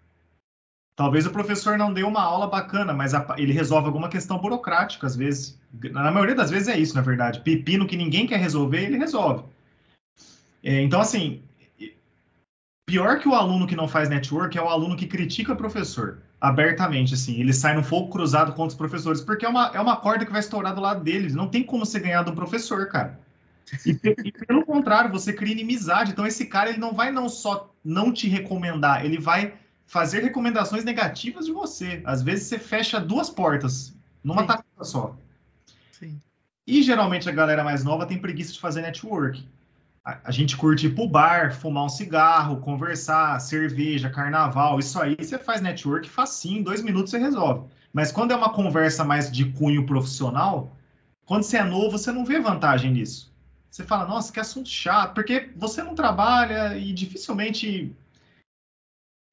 [0.98, 5.06] Talvez o professor não dê uma aula bacana, mas a, ele resolve alguma questão burocrática,
[5.06, 5.56] às vezes.
[5.92, 7.38] Na maioria das vezes é isso, na verdade.
[7.38, 9.44] Pepino que ninguém quer resolver, ele resolve.
[10.60, 11.40] É, então, assim,
[12.84, 16.18] pior que o aluno que não faz network é o aluno que critica o professor
[16.40, 17.38] abertamente, assim.
[17.38, 20.32] Ele sai no fogo cruzado contra os professores, porque é uma, é uma corda que
[20.32, 21.32] vai estourar do lado deles.
[21.32, 23.20] Não tem como você ganhar do professor, cara.
[23.86, 23.90] E,
[24.24, 26.10] e, pelo contrário, você cria inimizade.
[26.10, 29.54] Então, esse cara ele não vai não só não te recomendar, ele vai
[29.88, 32.00] fazer recomendações negativas de você.
[32.04, 35.16] Às vezes você fecha duas portas numa tacada só.
[35.90, 36.20] Sim.
[36.64, 39.44] E geralmente a galera mais nova tem preguiça de fazer network
[40.24, 45.38] a, gente curte ir pro bar, fumar um cigarro, conversar, cerveja, carnaval, isso aí você
[45.38, 47.68] faz network facinho, em dois minutos você resolve.
[47.92, 50.74] Mas quando é uma conversa mais de cunho profissional,
[51.26, 53.30] quando você é novo, você não vê vantagem nisso.
[53.70, 57.94] Você fala, nossa, que assunto chato, porque você não trabalha e dificilmente.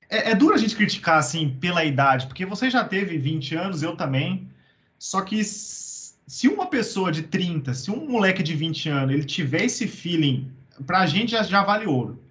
[0.10, 3.84] É, é duro a gente criticar assim pela idade, porque você já teve 20 anos,
[3.84, 4.50] eu também.
[4.98, 9.64] Só que se uma pessoa de 30, se um moleque de 20 anos, ele tiver
[9.64, 10.52] esse feeling
[10.86, 12.22] para a gente já, já vale ouro.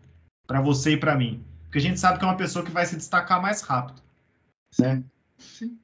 [0.46, 1.42] Para você e para mim.
[1.64, 4.02] Porque a gente sabe que é uma pessoa que vai se destacar mais rápido.
[4.78, 5.02] Né?
[5.38, 5.78] Sim.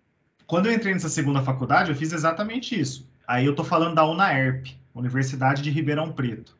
[0.47, 3.09] Quando eu entrei nessa segunda faculdade, eu fiz exatamente isso.
[3.27, 6.57] Aí eu tô falando da UNAERP, Universidade de Ribeirão Preto.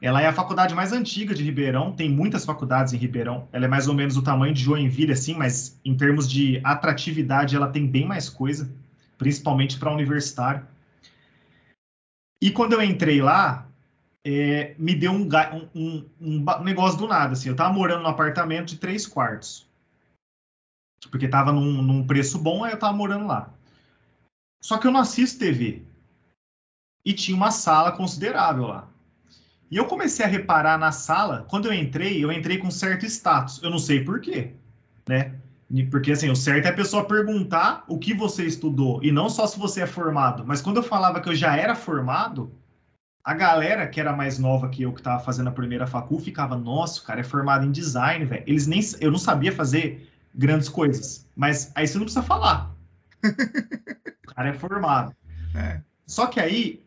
[0.00, 3.48] Ela é a faculdade mais antiga de Ribeirão, tem muitas faculdades em Ribeirão.
[3.52, 7.56] Ela é mais ou menos o tamanho de Joinville, assim, mas em termos de atratividade,
[7.56, 8.70] ela tem bem mais coisa,
[9.16, 10.66] principalmente para universitário.
[12.42, 13.66] E quando eu entrei lá,
[14.24, 15.28] é, me deu um,
[15.74, 17.34] um, um, negócio do nada.
[17.34, 19.66] Assim, eu estava morando num apartamento de três quartos.
[21.10, 23.52] Porque estava num, num, preço bom, aí eu estava morando lá.
[24.62, 25.82] Só que eu não assisto TV.
[27.04, 28.88] E tinha uma sala considerável lá.
[29.70, 33.62] E eu comecei a reparar na sala, quando eu entrei, eu entrei com certo status.
[33.62, 34.52] Eu não sei por quê,
[35.08, 35.34] né?
[35.90, 39.46] Porque assim, o certo é a pessoa perguntar o que você estudou, e não só
[39.46, 40.44] se você é formado.
[40.46, 42.52] Mas quando eu falava que eu já era formado,
[43.24, 46.56] a galera que era mais nova que eu, que estava fazendo a primeira facul, ficava,
[46.56, 48.44] nossa, o cara é formado em design, velho.
[48.46, 52.70] Eles nem, eu não sabia fazer grandes coisas, mas aí você não precisa falar.
[53.24, 55.16] o cara é formado.
[55.54, 55.80] É.
[56.06, 56.83] Só que aí,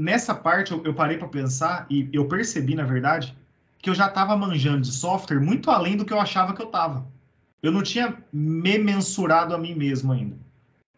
[0.00, 3.36] nessa parte, eu, eu parei para pensar e eu percebi, na verdade,
[3.78, 6.66] que eu já estava manjando de software muito além do que eu achava que eu
[6.66, 7.06] estava.
[7.62, 10.36] Eu não tinha me mensurado a mim mesmo ainda.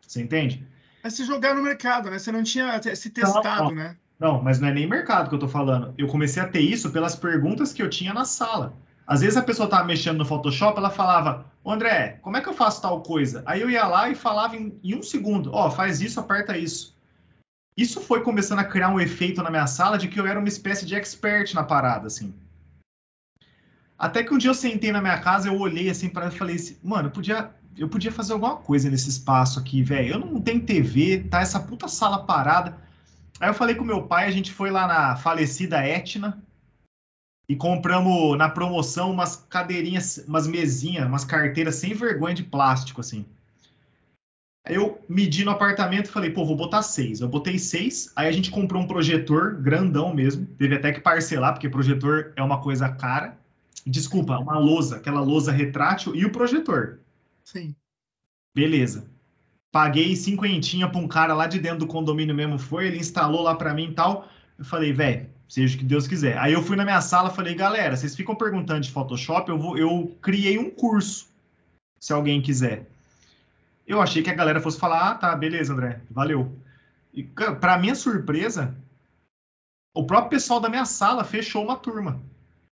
[0.00, 0.66] Você entende?
[1.02, 2.18] É se jogar no mercado, né?
[2.18, 3.74] Você não tinha se testado, não, não.
[3.74, 3.96] né?
[4.18, 5.94] Não, mas não é nem mercado que eu tô falando.
[5.96, 8.74] Eu comecei a ter isso pelas perguntas que eu tinha na sala.
[9.06, 12.54] Às vezes a pessoa tava mexendo no Photoshop, ela falava, André, como é que eu
[12.54, 13.42] faço tal coisa?
[13.46, 16.58] Aí eu ia lá e falava em, em um segundo, ó, oh, faz isso, aperta
[16.58, 16.95] isso.
[17.76, 20.48] Isso foi começando a criar um efeito na minha sala de que eu era uma
[20.48, 22.34] espécie de expert na parada, assim.
[23.98, 26.56] Até que um dia eu sentei na minha casa, eu olhei assim para e falei
[26.56, 30.14] assim, mano, eu podia, eu podia fazer alguma coisa nesse espaço aqui, velho.
[30.14, 32.78] Eu não tenho TV, tá essa puta sala parada.
[33.38, 36.42] Aí eu falei com meu pai, a gente foi lá na falecida Etna
[37.48, 43.26] e compramos na promoção umas cadeirinhas, umas mesinhas, umas carteiras sem vergonha de plástico, assim.
[44.66, 47.20] Aí eu medi no apartamento e falei, pô, vou botar seis.
[47.20, 50.44] Eu botei seis, aí a gente comprou um projetor grandão mesmo.
[50.58, 53.38] Teve até que parcelar, porque projetor é uma coisa cara.
[53.86, 56.98] Desculpa, uma lousa, aquela lousa retrátil e o projetor.
[57.44, 57.76] Sim.
[58.52, 59.08] Beleza.
[59.70, 63.54] Paguei cinquentinha para um cara lá de dentro do condomínio mesmo, foi, ele instalou lá
[63.54, 64.28] para mim e tal.
[64.58, 66.38] Eu falei, velho, seja o que Deus quiser.
[66.38, 69.78] Aí eu fui na minha sala, falei, galera, vocês ficam perguntando de Photoshop, eu vou,
[69.78, 71.28] eu criei um curso,
[72.00, 72.88] se alguém quiser.
[73.86, 76.54] Eu achei que a galera fosse falar, ah, tá, beleza, André, valeu.
[77.14, 78.76] E para minha surpresa,
[79.94, 82.20] o próprio pessoal da minha sala fechou uma turma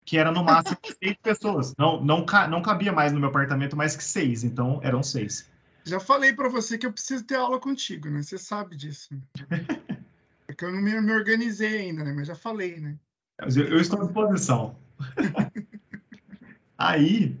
[0.04, 1.74] que era no máximo seis pessoas.
[1.78, 5.48] Não, não, não cabia mais no meu apartamento mais que seis, então eram seis.
[5.84, 8.22] Já falei para você que eu preciso ter aula contigo, né?
[8.22, 9.10] Você sabe disso.
[10.48, 12.12] é que eu não me, me, organizei ainda, né?
[12.12, 12.96] Mas já falei, né?
[13.38, 14.76] Eu, eu estou à disposição.
[16.76, 17.36] Aí,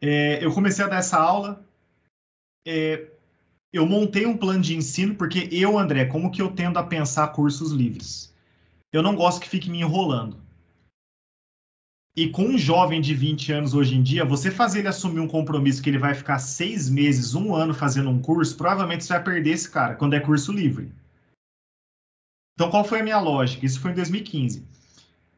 [0.00, 1.64] é, eu comecei a dar essa aula.
[2.70, 3.12] É,
[3.72, 7.28] eu montei um plano de ensino, porque eu, André, como que eu tendo a pensar
[7.28, 8.30] cursos livres?
[8.92, 10.36] Eu não gosto que fique me enrolando.
[12.14, 15.26] E com um jovem de 20 anos hoje em dia, você fazer ele assumir um
[15.26, 19.24] compromisso que ele vai ficar seis meses, um ano fazendo um curso, provavelmente você vai
[19.24, 20.92] perder esse cara quando é curso livre.
[22.52, 23.64] Então, qual foi a minha lógica?
[23.64, 24.62] Isso foi em 2015.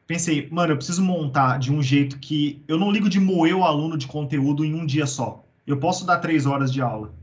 [0.05, 3.63] Pensei, mano, eu preciso montar de um jeito que eu não ligo de moer o
[3.63, 5.45] aluno de conteúdo em um dia só.
[5.65, 7.13] Eu posso dar três horas de aula,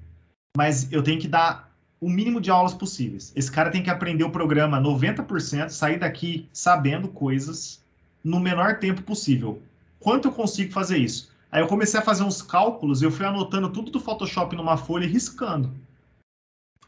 [0.56, 1.68] mas eu tenho que dar
[2.00, 3.32] o mínimo de aulas possíveis.
[3.34, 7.82] Esse cara tem que aprender o programa 90%, sair daqui sabendo coisas
[8.22, 9.62] no menor tempo possível.
[9.98, 11.30] Quanto eu consigo fazer isso?
[11.50, 15.04] Aí eu comecei a fazer uns cálculos, eu fui anotando tudo do Photoshop numa folha
[15.04, 15.72] e riscando.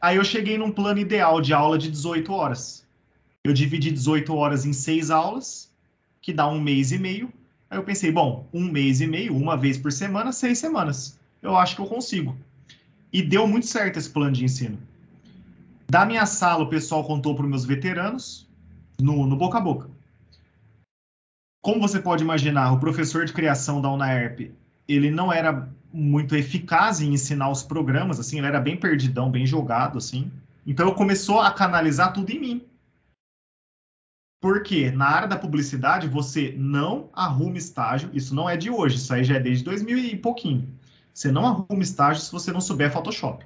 [0.00, 2.86] Aí eu cheguei num plano ideal de aula de 18 horas.
[3.44, 5.70] Eu dividi 18 horas em seis aulas,
[6.20, 7.32] que dá um mês e meio.
[7.70, 11.18] Aí eu pensei, bom, um mês e meio, uma vez por semana, seis semanas.
[11.42, 12.36] Eu acho que eu consigo.
[13.12, 14.78] E deu muito certo esse plano de ensino.
[15.88, 18.48] Da minha sala, o pessoal contou para os meus veteranos,
[19.00, 19.90] no, no boca a boca.
[21.60, 24.52] Como você pode imaginar, o professor de criação da UNAERP,
[24.86, 29.44] ele não era muito eficaz em ensinar os programas, assim, ele era bem perdidão, bem
[29.44, 30.30] jogado, assim.
[30.64, 32.64] Então, começou a canalizar tudo em mim.
[34.40, 39.12] Porque na área da publicidade você não arruma estágio, isso não é de hoje, isso
[39.12, 40.66] aí já é desde 2000 e pouquinho.
[41.20, 43.44] Você não arruma estágio se você não souber Photoshop.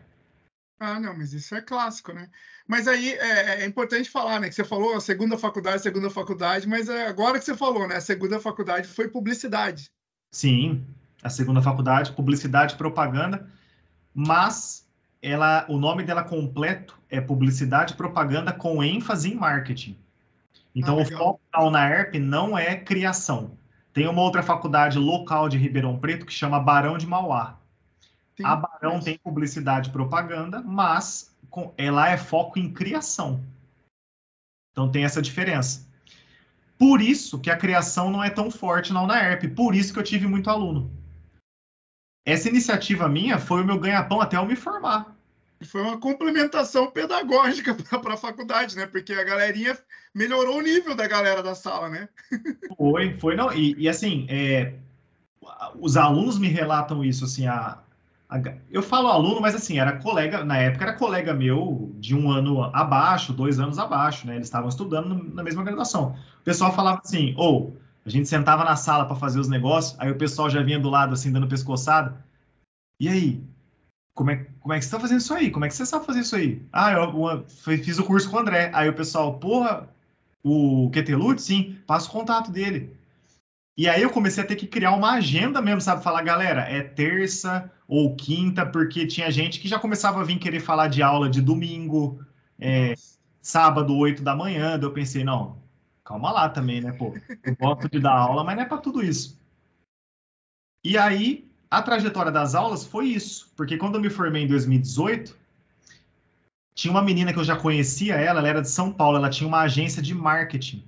[0.78, 2.30] Ah, não, mas isso é clássico, né?
[2.68, 4.48] Mas aí é, é, importante falar, né?
[4.48, 7.96] Que você falou a segunda faculdade, segunda faculdade, mas é agora que você falou, né?
[7.96, 9.90] A segunda faculdade foi publicidade.
[10.30, 10.86] Sim,
[11.20, 13.50] a segunda faculdade, publicidade e propaganda,
[14.14, 14.86] mas
[15.20, 19.98] ela, o nome dela completo é publicidade e propaganda com ênfase em marketing.
[20.72, 23.58] Então, ah, o foco da UNAERP não é criação.
[23.92, 27.58] Tem uma outra faculdade local de Ribeirão Preto que chama Barão de Mauá.
[28.36, 33.44] Sim, a Barão tem publicidade e propaganda, mas com, ela é foco em criação.
[34.72, 35.86] Então tem essa diferença.
[36.76, 40.04] Por isso que a criação não é tão forte na UNAERP, por isso que eu
[40.04, 40.90] tive muito aluno.
[42.26, 45.14] Essa iniciativa minha foi o meu ganha-pão até eu me formar.
[45.62, 48.86] Foi uma complementação pedagógica para a faculdade, né?
[48.86, 49.78] Porque a galerinha
[50.12, 52.08] melhorou o nível da galera da sala, né?
[52.76, 53.52] Foi, foi não.
[53.52, 54.74] E, e assim, é,
[55.78, 57.78] os alunos me relatam isso, assim, a,
[58.70, 62.62] eu falo aluno, mas assim, era colega, na época era colega meu de um ano
[62.64, 64.34] abaixo, dois anos abaixo, né?
[64.36, 66.16] Eles estavam estudando na mesma graduação.
[66.40, 69.98] O pessoal falava assim, ou oh, a gente sentava na sala para fazer os negócios,
[69.98, 72.24] aí o pessoal já vinha do lado assim, dando pescoçada.
[73.00, 73.42] E aí?
[74.14, 75.50] Como é, como é que você está fazendo isso aí?
[75.50, 76.62] Como é que você sabe fazer isso aí?
[76.72, 78.70] Ah, eu, eu fiz o curso com o André.
[78.72, 79.88] Aí o pessoal, porra,
[80.42, 82.96] o QT sim, passa o contato dele.
[83.76, 86.02] E aí eu comecei a ter que criar uma agenda mesmo, sabe?
[86.02, 90.60] Falar, galera, é terça ou quinta, porque tinha gente que já começava a vir querer
[90.60, 92.24] falar de aula de domingo,
[92.58, 92.94] é,
[93.42, 94.78] sábado, oito da manhã.
[94.78, 95.58] Daí eu pensei, não,
[96.04, 97.14] calma lá também, né, pô?
[97.42, 99.40] Eu gosto de dar aula, mas não é para tudo isso.
[100.84, 105.36] E aí, a trajetória das aulas foi isso, porque quando eu me formei em 2018,
[106.74, 109.48] tinha uma menina que eu já conhecia ela, ela era de São Paulo, ela tinha
[109.48, 110.84] uma agência de marketing.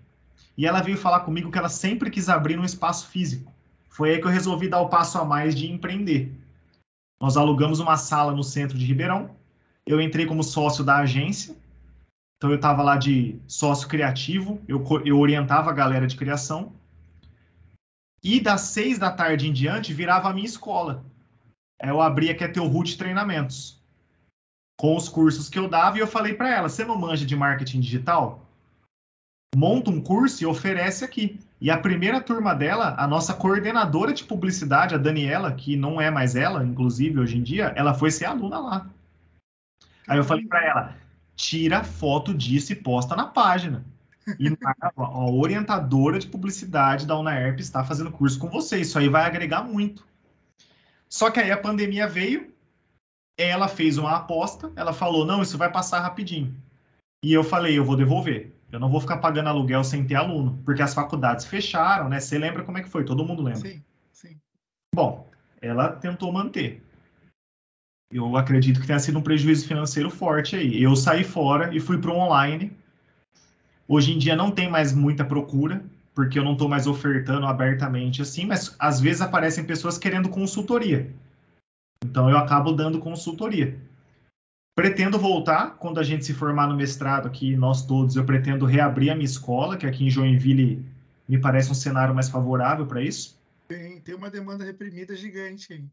[0.57, 3.53] E ela veio falar comigo que ela sempre quis abrir um espaço físico.
[3.89, 6.33] Foi aí que eu resolvi dar o passo a mais de empreender.
[7.21, 9.31] Nós alugamos uma sala no centro de Ribeirão.
[9.87, 11.57] Eu entrei como sócio da agência
[12.37, 16.73] Então eu estava lá de sócio criativo, eu, eu orientava a galera de criação.
[18.23, 21.05] E das seis da tarde em diante virava a minha escola.
[21.81, 23.81] Eu abria que é teu Root Treinamentos.
[24.79, 27.37] Com os cursos que eu dava, e eu falei para ela: você não manja de
[27.37, 28.46] marketing digital?
[29.55, 31.41] Monta um curso e oferece aqui.
[31.61, 36.11] E a primeira turma dela, a nossa coordenadora de publicidade, a Daniela, que não é
[36.11, 38.91] mais ela, inclusive hoje em dia, ela foi ser aluna lá.
[40.07, 40.97] Aí eu falei para ela:
[41.35, 43.85] tira foto disso e posta na página.
[44.41, 44.49] E
[44.97, 48.81] a orientadora de publicidade da UNAERP está fazendo curso com você.
[48.81, 50.05] Isso aí vai agregar muito.
[51.09, 52.53] Só que aí a pandemia veio,
[53.39, 56.55] ela fez uma aposta, ela falou: não, isso vai passar rapidinho.
[57.23, 58.56] E eu falei: eu vou devolver.
[58.77, 62.21] Eu não vou ficar pagando aluguel sem ter aluno, porque as faculdades fecharam, né?
[62.21, 63.07] Você lembra como é que foi?
[63.07, 63.71] Todo mundo lembra.
[63.71, 64.37] Sim, sim.
[64.95, 65.27] Bom,
[65.63, 66.85] ela tentou manter.
[68.13, 70.83] Eu acredito que tenha sido um prejuízo financeiro forte aí.
[70.83, 72.71] Eu saí fora e fui para o online.
[73.89, 75.83] Hoje em dia não tem mais muita procura,
[76.15, 81.11] porque eu não estou mais ofertando abertamente assim, mas às vezes aparecem pessoas querendo consultoria.
[82.05, 83.75] Então eu acabo dando consultoria.
[84.77, 89.09] Pretendo voltar quando a gente se formar no mestrado aqui, nós todos, eu pretendo reabrir
[89.09, 90.85] a minha escola, que aqui em Joinville
[91.27, 93.41] me parece um cenário mais favorável para isso.
[93.67, 95.85] Tem, tem uma demanda reprimida gigante aí.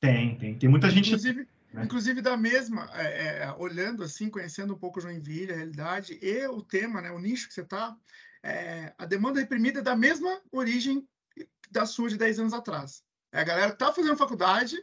[0.00, 0.54] Tem, tem.
[0.58, 1.08] Tem muita gente.
[1.08, 1.84] Inclusive, né?
[1.84, 6.62] inclusive da mesma, é, é, olhando assim, conhecendo um pouco Joinville, a realidade, e o
[6.62, 7.94] tema, né, o nicho que você está,
[8.42, 11.06] é, a demanda reprimida é da mesma origem
[11.70, 13.02] da sua de 10 anos atrás.
[13.32, 14.82] É a galera que está fazendo faculdade,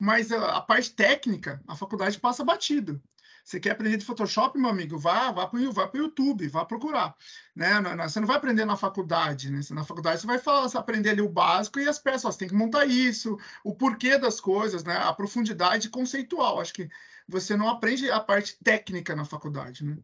[0.00, 3.00] mas a, parte técnica, a faculdade passa batido.
[3.44, 4.98] Você quer aprender de Photoshop, meu amigo?
[4.98, 7.14] Vá, vá para o YouTube, vá procurar.
[7.54, 7.68] Né?
[8.02, 9.50] Você não vai aprender na faculdade.
[9.50, 9.60] Né?
[9.70, 12.22] Na faculdade você vai falar, você aprender ali o básico e as peças.
[12.22, 14.96] Você tem que montar isso, o porquê das coisas, né?
[14.96, 16.60] a profundidade conceitual.
[16.60, 16.88] Acho que
[17.28, 19.84] você não aprende a parte técnica na faculdade.
[19.84, 19.98] Né?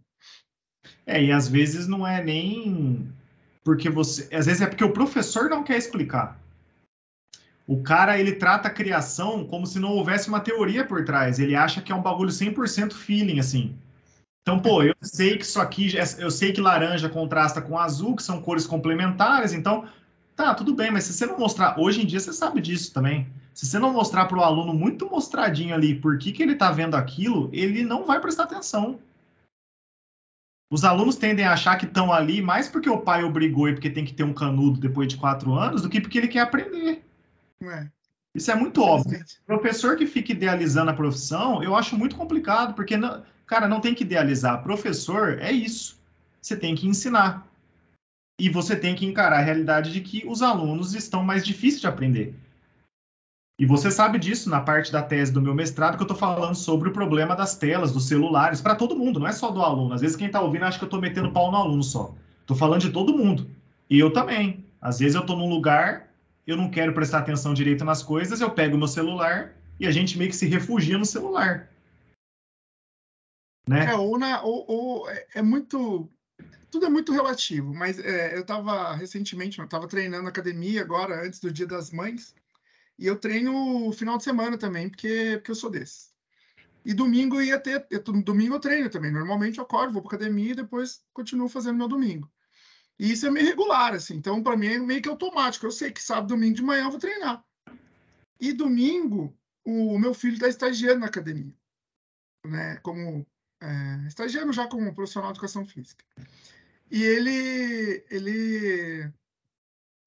[1.06, 3.12] É, e às vezes não é nem
[3.64, 4.35] porque você.
[4.35, 6.38] Às vezes é porque o professor não quer explicar.
[7.66, 11.38] O cara, ele trata a criação como se não houvesse uma teoria por trás.
[11.38, 13.74] Ele acha que é um bagulho 100% feeling, assim.
[14.42, 18.22] Então, pô, eu sei que isso aqui, eu sei que laranja contrasta com azul, que
[18.22, 19.88] são cores complementares, então,
[20.37, 23.26] tá, tudo bem, mas se você não mostrar, hoje em dia você sabe disso também.
[23.52, 26.70] Se você não mostrar para o aluno muito mostradinho ali por que, que ele está
[26.70, 29.00] vendo aquilo, ele não vai prestar atenção.
[30.70, 33.90] Os alunos tendem a achar que estão ali mais porque o pai obrigou e porque
[33.90, 37.06] tem que ter um canudo depois de quatro anos, do que porque ele quer aprender.
[37.62, 37.88] É.
[38.35, 39.25] Isso é muito óbvio.
[39.47, 43.95] Professor que fica idealizando a profissão, eu acho muito complicado, porque, não, cara, não tem
[43.95, 44.62] que idealizar.
[44.62, 45.99] Professor é isso.
[46.42, 47.47] Você tem que ensinar.
[48.38, 51.87] E você tem que encarar a realidade de que os alunos estão mais difíceis de
[51.87, 52.35] aprender.
[53.59, 56.55] E você sabe disso na parte da tese do meu mestrado, que eu estou falando
[56.55, 59.95] sobre o problema das telas, dos celulares, para todo mundo, não é só do aluno.
[59.95, 62.14] Às vezes quem está ouvindo acha que eu estou metendo pau no aluno só.
[62.42, 63.49] Estou falando de todo mundo.
[63.88, 64.62] E eu também.
[64.79, 66.07] Às vezes eu estou num lugar
[66.46, 70.16] eu não quero prestar atenção direito nas coisas, eu pego meu celular e a gente
[70.16, 71.68] meio que se refugia no celular.
[73.68, 73.87] Né?
[73.87, 76.09] É, ou, na, ou, ou é, é muito.
[76.70, 81.40] Tudo é muito relativo, mas é, eu estava recentemente, eu estava treinando academia agora, antes
[81.40, 82.35] do Dia das Mães,
[82.98, 86.11] e eu treino final de semana também, porque, porque eu sou desse.
[86.85, 89.11] E domingo ia ter, eu, domingo eu treino também.
[89.11, 92.30] Normalmente eu acordo, vou para academia e depois continuo fazendo meu domingo.
[92.98, 94.14] E isso é meio regular, assim.
[94.16, 95.66] Então, para mim, é meio que automático.
[95.66, 97.44] Eu sei que sábado, domingo de manhã eu vou treinar.
[98.40, 101.54] E domingo, o meu filho está estagiando na academia,
[102.44, 102.76] né?
[102.78, 103.26] Como
[103.61, 106.04] é, estagiando já como profissional de educação física.
[106.90, 109.12] E ele, ele,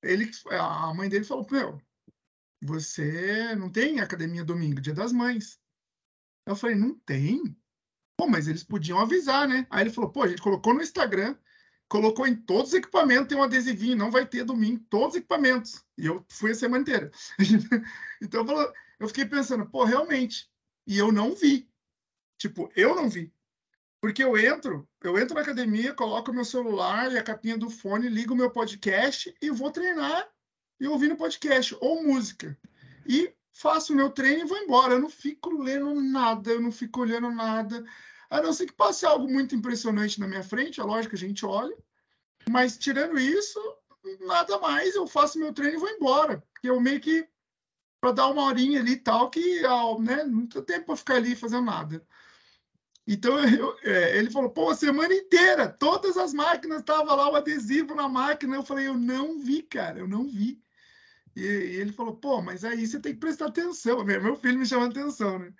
[0.01, 1.81] ele, a mãe dele falou: meu,
[2.61, 5.59] você não tem academia domingo, dia das mães.
[6.45, 7.55] Eu falei: não tem.
[8.17, 9.65] Pô, mas eles podiam avisar, né?
[9.69, 11.35] Aí ele falou: pô, a gente colocou no Instagram
[11.89, 15.83] colocou em todos os equipamentos, tem um adesivinho, não vai ter domingo, todos os equipamentos.
[15.97, 17.11] E eu fui a semana inteira.
[18.21, 18.45] então
[18.99, 20.47] eu fiquei pensando, pô, realmente.
[20.85, 21.67] E eu não vi.
[22.37, 23.33] Tipo, eu não vi.
[23.99, 28.07] Porque eu entro, eu entro na academia, coloco meu celular e a capinha do fone,
[28.07, 30.25] ligo meu podcast e vou treinar
[30.79, 32.57] e ouvindo podcast ou música.
[33.05, 34.93] E faço meu treino e vou embora.
[34.93, 37.83] Eu não fico lendo nada, eu não fico olhando nada.
[38.29, 41.45] A não ser que passe algo muito impressionante na minha frente, é lógico a gente
[41.45, 41.75] olha.
[42.47, 43.59] Mas tirando isso,
[44.21, 46.43] nada mais, eu faço meu treino e vou embora.
[46.53, 47.27] Porque eu meio que
[47.99, 49.61] para dar uma horinha ali e tal, que
[49.99, 52.05] né, não tem tempo para ficar ali fazendo nada.
[53.05, 57.35] Então eu, é, ele falou, pô, a semana inteira, todas as máquinas estavam lá o
[57.35, 58.55] adesivo na máquina.
[58.55, 60.61] Eu falei, eu não vi, cara, eu não vi.
[61.35, 64.03] E, e ele falou, pô, mas aí você tem que prestar atenção.
[64.03, 65.51] Meu filho me chama atenção, né?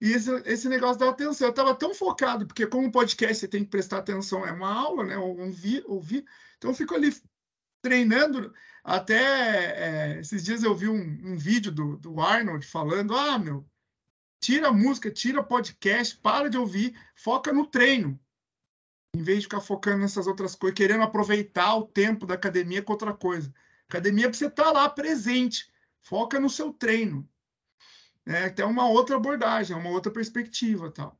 [0.00, 3.64] E esse, esse negócio da atenção, eu estava tão focado, porque como podcast você tem
[3.64, 5.16] que prestar atenção, é uma aula, né?
[5.16, 6.24] Ouvir, ouvir.
[6.58, 7.14] Então eu fico ali
[7.80, 8.52] treinando.
[8.84, 13.66] Até é, esses dias eu vi um, um vídeo do, do Arnold falando: ah, meu,
[14.38, 18.20] tira música, tira podcast, para de ouvir, foca no treino.
[19.14, 22.92] Em vez de ficar focando nessas outras coisas, querendo aproveitar o tempo da academia com
[22.92, 23.52] outra coisa.
[23.88, 25.72] Academia é para você estar tá lá presente.
[26.02, 27.26] Foca no seu treino
[28.26, 31.18] né, até uma outra abordagem, uma outra perspectiva, tal.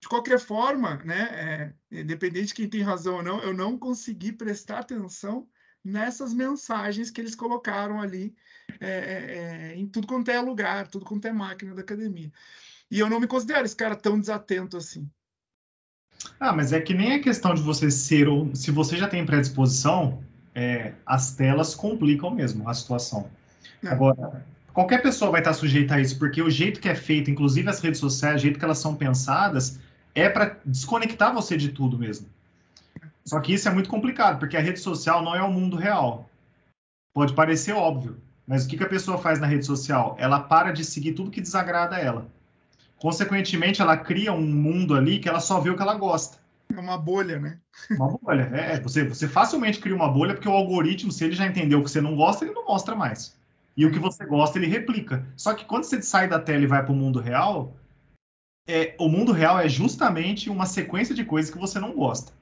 [0.00, 4.32] De qualquer forma, né, é, independente de quem tem razão ou não, eu não consegui
[4.32, 5.48] prestar atenção
[5.84, 8.34] nessas mensagens que eles colocaram ali
[8.80, 12.30] é, é, é, em tudo quanto é lugar, tudo quanto é máquina da academia.
[12.90, 15.08] E eu não me considero esse cara tão desatento assim.
[16.38, 19.24] Ah, mas é que nem a questão de você ser ou se você já tem
[19.26, 20.22] predisposição,
[20.54, 23.30] é, as telas complicam mesmo a situação.
[23.82, 23.88] É.
[23.88, 27.68] Agora, qualquer pessoa vai estar sujeita a isso, porque o jeito que é feito, inclusive
[27.68, 29.78] as redes sociais, o jeito que elas são pensadas,
[30.14, 32.26] é para desconectar você de tudo mesmo.
[33.24, 36.28] Só que isso é muito complicado, porque a rede social não é o mundo real.
[37.14, 38.16] Pode parecer óbvio,
[38.46, 40.16] mas o que, que a pessoa faz na rede social?
[40.18, 42.26] Ela para de seguir tudo que desagrada a ela.
[42.98, 46.38] Consequentemente, ela cria um mundo ali que ela só vê o que ela gosta.
[46.74, 47.58] É uma bolha, né?
[47.90, 48.42] Uma bolha.
[48.54, 51.84] É, você, você facilmente cria uma bolha porque o algoritmo, se ele já entendeu o
[51.84, 53.36] que você não gosta, ele não mostra mais.
[53.76, 55.26] E o que você gosta, ele replica.
[55.36, 57.76] Só que quando você sai da tela e vai para o mundo real,
[58.66, 62.32] é, o mundo real é justamente uma sequência de coisas que você não gosta.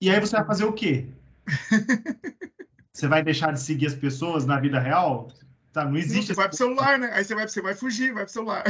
[0.00, 1.06] E aí você vai fazer o quê?
[2.92, 5.28] você vai deixar de seguir as pessoas na vida real?
[5.72, 6.28] Tá, não existe.
[6.28, 7.10] Você vai pro celular, né?
[7.12, 8.64] Aí você vai, você vai fugir, vai pro celular.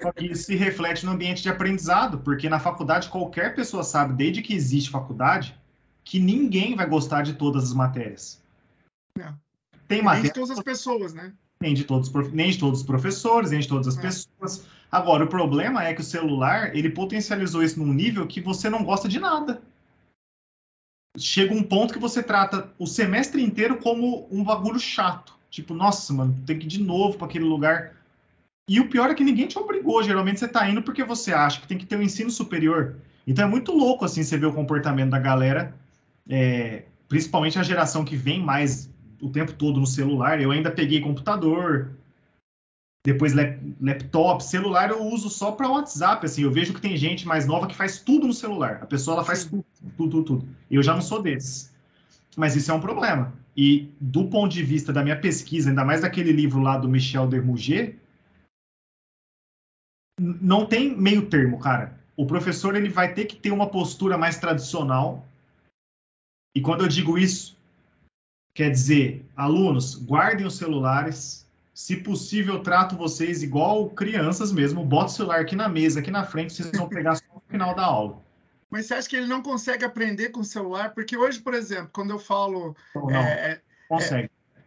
[0.00, 4.14] Só que isso se reflete no ambiente de aprendizado, porque na faculdade qualquer pessoa sabe,
[4.14, 5.54] desde que existe faculdade,
[6.04, 8.42] que ninguém vai gostar de todas as matérias.
[9.18, 9.32] É.
[9.92, 10.22] Tem matéria.
[10.22, 11.32] Nem de todas as pessoas, né?
[11.60, 14.00] Nem de todos, nem de todos os professores, nem de todas as é.
[14.00, 14.66] pessoas.
[14.90, 18.84] Agora, o problema é que o celular, ele potencializou isso num nível que você não
[18.84, 19.62] gosta de nada.
[21.18, 25.34] Chega um ponto que você trata o semestre inteiro como um bagulho chato.
[25.50, 27.94] Tipo, nossa, mano, tem que ir de novo para aquele lugar.
[28.68, 30.02] E o pior é que ninguém te obrigou.
[30.02, 32.96] Geralmente você tá indo porque você acha que tem que ter um ensino superior.
[33.26, 35.74] Então é muito louco, assim, você ver o comportamento da galera,
[36.28, 38.91] é, principalmente a geração que vem mais
[39.22, 40.40] o tempo todo no celular.
[40.40, 41.92] Eu ainda peguei computador,
[43.04, 43.32] depois
[43.80, 46.26] laptop, celular eu uso só para WhatsApp.
[46.26, 48.80] Assim, eu vejo que tem gente mais nova que faz tudo no celular.
[48.82, 49.64] A pessoa ela faz tudo,
[49.96, 50.48] tudo, tudo, tudo.
[50.70, 51.72] Eu já não sou desses.
[52.36, 53.32] Mas isso é um problema.
[53.56, 57.28] E do ponto de vista da minha pesquisa, ainda mais daquele livro lá do Michel
[57.28, 57.98] Dermouget,
[60.18, 62.00] não tem meio termo, cara.
[62.16, 65.26] O professor ele vai ter que ter uma postura mais tradicional.
[66.54, 67.58] E quando eu digo isso,
[68.54, 71.46] Quer dizer, alunos, guardem os celulares.
[71.72, 74.84] Se possível, trato vocês igual crianças mesmo.
[74.84, 77.74] Bota o celular aqui na mesa, aqui na frente, vocês vão pegar só no final
[77.74, 78.22] da aula.
[78.70, 80.94] Mas você acha que ele não consegue aprender com o celular?
[80.94, 82.76] Porque hoje, por exemplo, quando eu falo.
[82.94, 84.30] Não, não é, é consegue.
[84.56, 84.62] É...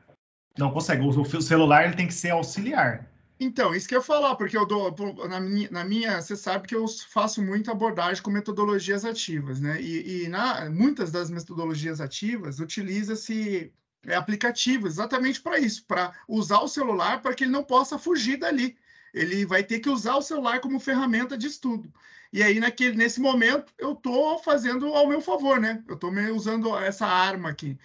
[0.57, 1.05] Não consegue.
[1.05, 3.05] O celular ele tem que ser auxiliar.
[3.39, 4.93] Então, isso que eu ia falar, porque eu dou,
[5.27, 9.81] na minha, na minha, você sabe que eu faço muita abordagem com metodologias ativas, né?
[9.81, 13.73] E, e na, muitas das metodologias ativas utiliza-se
[14.05, 18.37] é, aplicativos exatamente para isso, para usar o celular para que ele não possa fugir
[18.37, 18.77] dali.
[19.13, 21.91] Ele vai ter que usar o celular como ferramenta de estudo.
[22.31, 25.83] E aí, naquele, nesse momento, eu estou fazendo ao meu favor, né?
[25.87, 27.77] Eu estou usando essa arma aqui,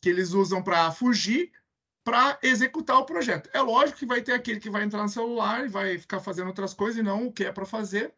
[0.00, 1.52] que eles usam para fugir
[2.06, 3.50] para executar o projeto.
[3.52, 6.46] É lógico que vai ter aquele que vai entrar no celular e vai ficar fazendo
[6.46, 8.14] outras coisas e não o que é para fazer,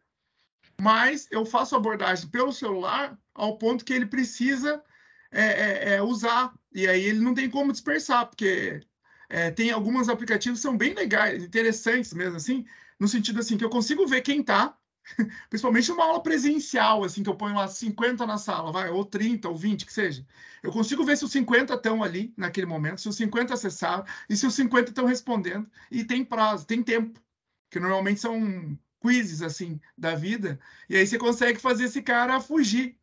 [0.79, 4.83] mas eu faço abordagem pelo celular ao ponto que ele precisa
[5.31, 8.79] é, é, é usar, e aí ele não tem como dispersar, porque
[9.27, 12.67] é, tem alguns aplicativos que são bem legais, interessantes mesmo, assim,
[12.99, 14.77] no sentido assim, que eu consigo ver quem está
[15.49, 19.49] principalmente uma aula presencial, assim, que eu ponho lá 50 na sala, vai, ou 30,
[19.49, 20.25] ou 20, que seja.
[20.61, 24.35] Eu consigo ver se os 50 estão ali naquele momento, se os 50 acessaram e
[24.35, 25.69] se os 50 estão respondendo.
[25.89, 27.19] E tem prazo, tem tempo,
[27.69, 30.59] que normalmente são quizzes, assim, da vida.
[30.89, 32.97] E aí você consegue fazer esse cara fugir,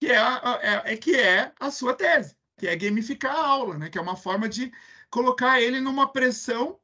[0.00, 3.78] que é, a, é, é que é a sua tese, que é gamificar a aula,
[3.78, 3.90] né?
[3.90, 4.72] Que é uma forma de
[5.10, 6.78] colocar ele numa pressão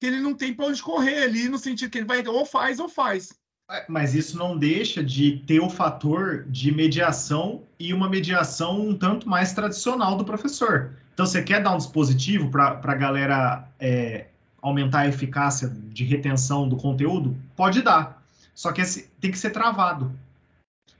[0.00, 2.78] que ele não tem para onde correr ali, no sentido que ele vai ou faz
[2.78, 3.32] ou faz.
[3.68, 8.96] É, mas isso não deixa de ter o fator de mediação e uma mediação um
[8.96, 10.92] tanto mais tradicional do professor.
[11.12, 14.26] Então, você quer dar um dispositivo para a galera é,
[14.62, 17.36] aumentar a eficácia de retenção do conteúdo?
[17.56, 18.22] Pode dar.
[18.54, 20.12] Só que esse, tem que ser travado.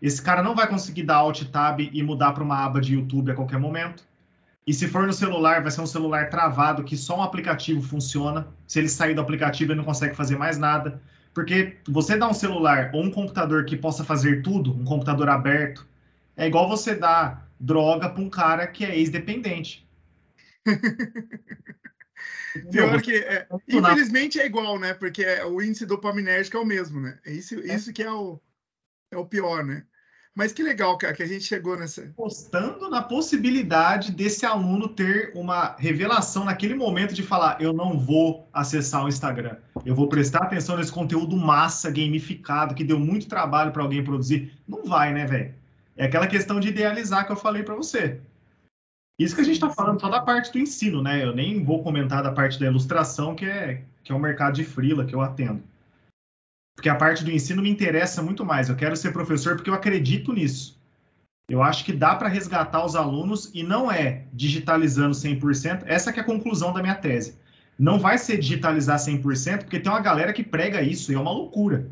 [0.02, 3.30] Esse cara não vai conseguir dar Alt Tab e mudar para uma aba de YouTube
[3.30, 4.02] a qualquer momento.
[4.66, 8.48] E se for no celular, vai ser um celular travado que só um aplicativo funciona.
[8.66, 11.00] Se ele sair do aplicativo, ele não consegue fazer mais nada.
[11.36, 15.86] Porque você dá um celular ou um computador que possa fazer tudo, um computador aberto,
[16.34, 19.86] é igual você dar droga para um cara que é ex-dependente.
[22.72, 24.94] Pior que, é, infelizmente é igual, né?
[24.94, 27.18] Porque o índice dopaminérgico é o mesmo, né?
[27.26, 27.74] É isso, é.
[27.74, 28.40] isso que é o,
[29.10, 29.84] é o pior, né?
[30.36, 32.12] Mas que legal, cara, que a gente chegou nessa.
[32.14, 38.46] Postando na possibilidade desse aluno ter uma revelação naquele momento de falar: eu não vou
[38.52, 39.56] acessar o Instagram.
[39.82, 44.52] Eu vou prestar atenção nesse conteúdo massa, gamificado, que deu muito trabalho para alguém produzir.
[44.68, 45.54] Não vai, né, velho?
[45.96, 48.20] É aquela questão de idealizar que eu falei para você.
[49.18, 51.24] Isso que a gente está falando só da parte do ensino, né?
[51.24, 54.64] Eu nem vou comentar da parte da ilustração, que é, que é o mercado de
[54.64, 55.62] frila que eu atendo.
[56.76, 58.68] Porque a parte do ensino me interessa muito mais.
[58.68, 60.78] Eu quero ser professor porque eu acredito nisso.
[61.48, 65.84] Eu acho que dá para resgatar os alunos e não é digitalizando 100%.
[65.86, 67.38] Essa é a conclusão da minha tese.
[67.78, 71.30] Não vai ser digitalizar 100% porque tem uma galera que prega isso e é uma
[71.30, 71.88] loucura.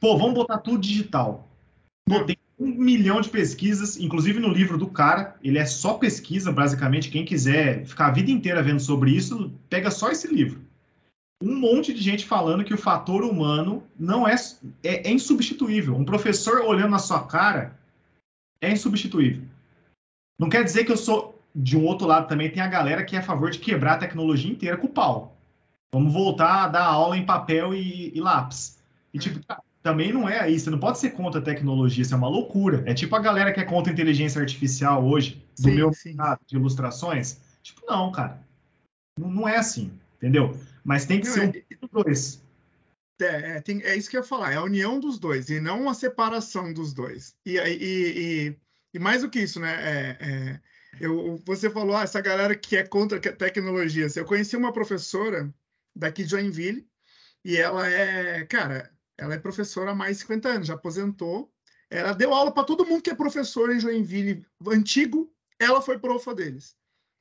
[0.00, 1.48] Pô, vamos botar tudo digital.
[2.08, 6.52] Pô, tem um milhão de pesquisas, inclusive no livro do cara, ele é só pesquisa,
[6.52, 7.10] basicamente.
[7.10, 10.65] Quem quiser ficar a vida inteira vendo sobre isso, pega só esse livro.
[11.42, 14.34] Um monte de gente falando que o fator humano não é,
[14.82, 15.94] é, é insubstituível.
[15.94, 17.78] Um professor olhando na sua cara
[18.60, 19.44] é insubstituível.
[20.38, 21.34] Não quer dizer que eu sou.
[21.54, 23.98] De um outro lado também tem a galera que é a favor de quebrar a
[23.98, 25.34] tecnologia inteira com o pau.
[25.90, 28.78] Vamos voltar a dar aula em papel e, e lápis.
[29.14, 29.40] E tipo,
[29.82, 30.58] também não é aí.
[30.58, 32.82] Você não pode ser contra a tecnologia, isso é uma loucura.
[32.84, 36.16] É tipo a galera que é contra a inteligência artificial hoje, do sim, meu sim.
[36.46, 37.40] de ilustrações.
[37.62, 38.38] Tipo, não, cara.
[39.18, 40.54] Não, não é assim, entendeu?
[40.86, 42.40] Mas tem que não, ser é, um dois.
[43.20, 45.58] É, é, tem, é, isso que eu ia falar, é a união dos dois, e
[45.58, 47.34] não a separação dos dois.
[47.44, 48.56] E, e, e,
[48.94, 49.74] e mais do que isso, né?
[49.74, 50.60] É, é,
[51.00, 54.06] eu, você falou, ah, essa galera que é contra a tecnologia.
[54.14, 55.52] Eu conheci uma professora
[55.94, 56.88] daqui de Joinville,
[57.44, 61.52] e ela é, cara, ela é professora há mais de 50 anos, já aposentou.
[61.90, 65.32] Ela deu aula para todo mundo que é professor em Joinville antigo.
[65.58, 66.76] Ela foi profa deles,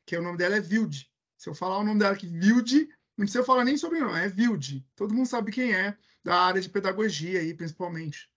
[0.06, 1.10] que o nome dela é Vilde.
[1.36, 4.28] Se eu falar o nome dela aqui, Vilde, não precisa falar nem sobre não, é
[4.28, 4.86] Vilde.
[4.96, 8.30] Todo mundo sabe quem é, da área de pedagogia aí, principalmente.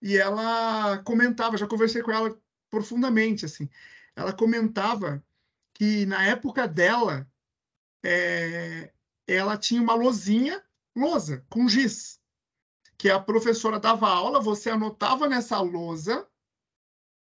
[0.00, 2.38] E ela comentava, já conversei com ela
[2.70, 3.68] profundamente, assim.
[4.14, 5.24] Ela comentava
[5.74, 7.26] que na época dela,
[8.04, 8.92] é,
[9.26, 10.62] ela tinha uma lozinha,
[10.94, 12.18] lousa, com giz
[12.98, 16.28] que a professora dava aula, você anotava nessa lousa,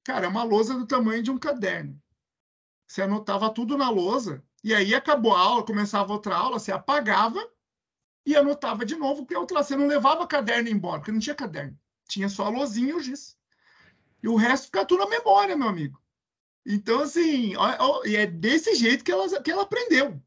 [0.04, 2.00] cara, é uma lousa do tamanho de um caderno.
[2.86, 7.38] Você anotava tudo na lousa, e aí acabou a aula, começava outra aula, você apagava
[8.24, 11.78] e anotava de novo, porque outra, você não levava caderno embora, porque não tinha caderno.
[12.08, 13.36] Tinha só a lousinha e o giz.
[14.22, 16.02] E o resto fica tudo na memória, meu amigo.
[16.64, 17.52] Então, assim,
[18.06, 20.18] e é desse jeito que ela, que ela aprendeu.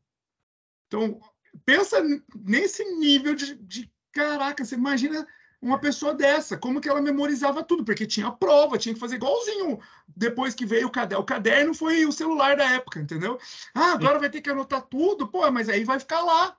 [0.86, 1.20] Então,
[1.66, 1.98] pensa
[2.36, 5.28] nesse nível de, de caraca, você imagina
[5.62, 9.80] uma pessoa dessa, como que ela memorizava tudo, porque tinha prova, tinha que fazer igualzinho
[10.16, 11.24] depois que veio o caderno.
[11.24, 13.40] O caderno foi o celular da época, entendeu?
[13.74, 16.56] Ah, agora vai ter que anotar tudo, pô, mas aí vai ficar lá.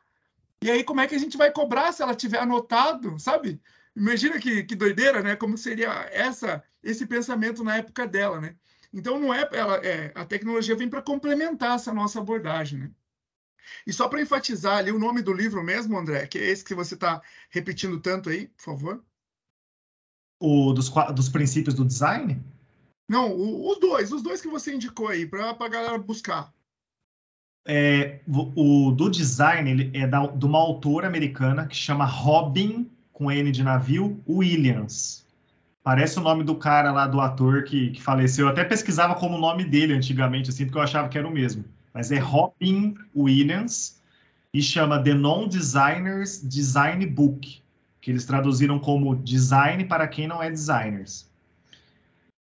[0.61, 3.61] E aí, como é que a gente vai cobrar se ela tiver anotado, sabe?
[3.94, 5.36] Imagina que, que doideira, né?
[5.36, 8.57] Como seria essa esse pensamento na época dela, né?
[8.92, 12.90] Então não é, ela, é a tecnologia vem para complementar essa nossa abordagem, né?
[13.87, 16.75] E só para enfatizar ali o nome do livro mesmo, André, que é esse que
[16.75, 19.05] você está repetindo tanto aí, por favor.
[20.41, 22.41] O dos, dos princípios do design?
[23.09, 26.53] Não, o, os dois, os dois que você indicou aí, para a galera buscar.
[27.66, 32.91] É, o, o, do design ele é da, de uma autora americana que chama Robin,
[33.12, 35.27] com N de navio, Williams.
[35.83, 38.47] Parece o nome do cara lá, do ator que, que faleceu.
[38.47, 41.33] Eu até pesquisava como o nome dele antigamente, assim, porque eu achava que era o
[41.33, 41.64] mesmo
[41.99, 44.01] mas é Robin Williams
[44.55, 47.61] e chama The Non-Designers Design Book,
[48.01, 51.28] que eles traduziram como Design para quem não é designers.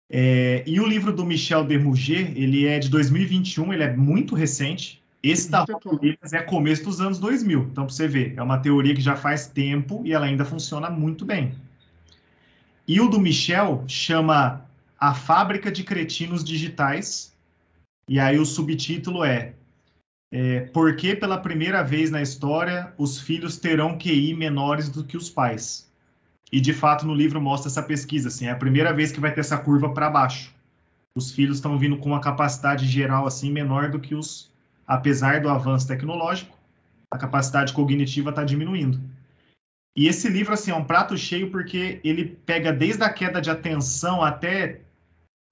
[0.07, 5.01] É, e o livro do Michel Demouget, ele é de 2021, ele é muito recente.
[5.23, 7.61] Esse da Robin Williams é começo dos anos 2000.
[7.71, 10.87] Então, para você ver, é uma teoria que já faz tempo e ela ainda funciona
[10.87, 11.55] muito bem.
[12.87, 14.63] E o do Michel chama
[14.99, 17.31] A Fábrica de Cretinos Digitais,
[18.11, 19.53] e aí o subtítulo é,
[20.33, 25.15] é Por que pela primeira vez na história os filhos terão QI menores do que
[25.15, 25.89] os pais?
[26.51, 29.33] E de fato no livro mostra essa pesquisa, assim, é a primeira vez que vai
[29.33, 30.53] ter essa curva para baixo.
[31.15, 34.51] Os filhos estão vindo com uma capacidade geral assim menor do que os,
[34.85, 36.59] apesar do avanço tecnológico,
[37.09, 38.99] a capacidade cognitiva está diminuindo.
[39.95, 43.49] E esse livro assim é um prato cheio porque ele pega desde a queda de
[43.49, 44.81] atenção até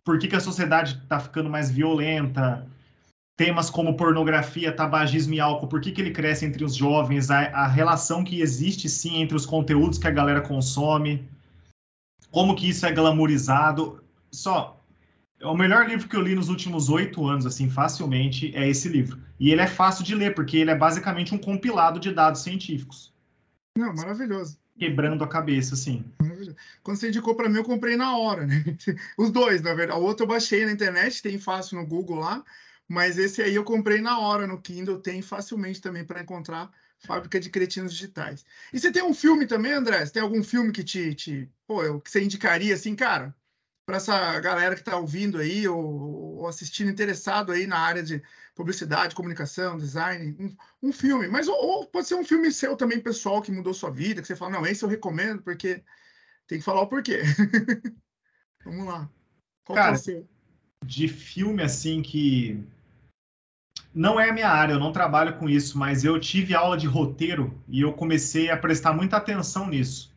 [0.03, 2.67] por que, que a sociedade está ficando mais violenta,
[3.37, 7.39] temas como pornografia, tabagismo e álcool, por que, que ele cresce entre os jovens, a,
[7.39, 11.25] a relação que existe sim entre os conteúdos que a galera consome,
[12.31, 14.03] como que isso é glamourizado.
[14.31, 14.79] Só,
[15.41, 19.19] o melhor livro que eu li nos últimos oito anos, assim, facilmente, é esse livro.
[19.39, 23.13] E ele é fácil de ler, porque ele é basicamente um compilado de dados científicos.
[23.77, 24.57] Não, maravilhoso.
[24.77, 26.03] Quebrando a cabeça, assim.
[26.83, 28.63] Quando você indicou para mim, eu comprei na hora, né?
[29.17, 29.99] Os dois, na verdade.
[29.99, 32.43] O outro eu baixei na internet, tem fácil no Google lá.
[32.87, 37.39] Mas esse aí eu comprei na hora no Kindle, tem facilmente também para encontrar Fábrica
[37.39, 38.43] de Cretinos Digitais.
[38.73, 40.05] E você tem um filme também, André?
[40.05, 43.33] Você tem algum filme que te, te pô, que você indicaria assim, cara,
[43.85, 48.21] para essa galera que está ouvindo aí ou, ou, assistindo interessado aí na área de
[48.53, 52.99] publicidade, comunicação, design, um, um filme, mas ou, ou, pode ser um filme seu também
[52.99, 55.83] pessoal que mudou sua vida, que você fala, não, esse eu recomendo porque
[56.49, 57.21] tem que falar o porquê.
[58.65, 59.07] Vamos lá.
[59.63, 60.23] Qual cara, é
[60.83, 62.61] de filme assim que
[63.93, 66.87] não é a minha área, eu não trabalho com isso, mas eu tive aula de
[66.87, 70.11] roteiro e eu comecei a prestar muita atenção nisso.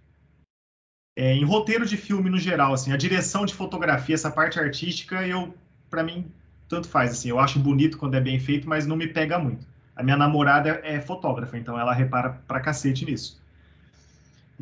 [1.15, 5.27] É, em roteiro de filme no geral, assim, a direção de fotografia, essa parte artística,
[5.27, 5.55] eu,
[5.91, 6.33] para mim,
[6.67, 9.67] tanto faz, assim, eu acho bonito quando é bem feito, mas não me pega muito.
[9.95, 13.42] A minha namorada é fotógrafa, então ela repara pra cacete nisso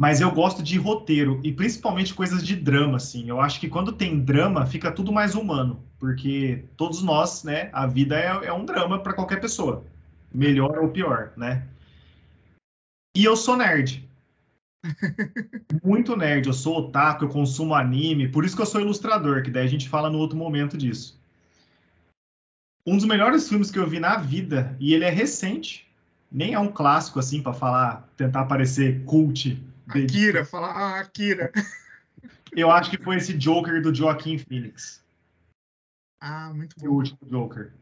[0.00, 3.28] mas eu gosto de roteiro e principalmente coisas de drama, assim.
[3.28, 7.86] Eu acho que quando tem drama fica tudo mais humano, porque todos nós, né, a
[7.86, 9.84] vida é, é um drama para qualquer pessoa,
[10.32, 11.66] melhor ou pior, né?
[13.14, 14.08] E eu sou nerd.
[15.84, 19.50] Muito nerd, eu sou otaku, eu consumo anime, por isso que eu sou ilustrador, que
[19.50, 21.20] daí a gente fala no outro momento disso.
[22.86, 25.86] Um dos melhores filmes que eu vi na vida, e ele é recente,
[26.32, 31.52] nem é um clássico assim para falar, tentar parecer cult, Akira, falar ah, Akira.
[32.52, 35.02] Eu acho que foi esse Joker do Joaquim Phoenix.
[36.20, 36.88] Ah, muito bom.
[36.88, 37.72] O último Joker.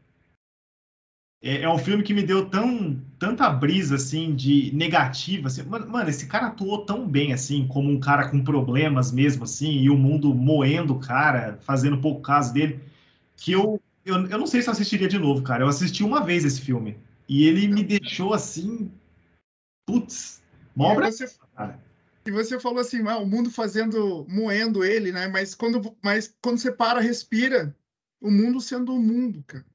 [1.41, 5.63] É, é, um filme que me deu tão, tanta brisa, assim, de negativa, assim.
[5.63, 9.71] Mano, mano, esse cara atuou tão bem, assim, como um cara com problemas mesmo, assim,
[9.71, 12.81] e o mundo moendo o cara, fazendo pouco caso dele,
[13.37, 15.63] que eu, eu, eu não sei se eu assistiria de novo, cara.
[15.63, 16.97] Eu assisti uma vez esse filme.
[17.27, 18.91] E ele me deixou, assim,
[19.85, 20.41] putz,
[20.75, 21.79] você, cara.
[22.25, 25.27] E você falou assim, ah, o mundo fazendo, moendo ele, né?
[25.27, 27.75] Mas quando, mas quando você para, respira,
[28.21, 29.65] o mundo sendo o mundo, cara.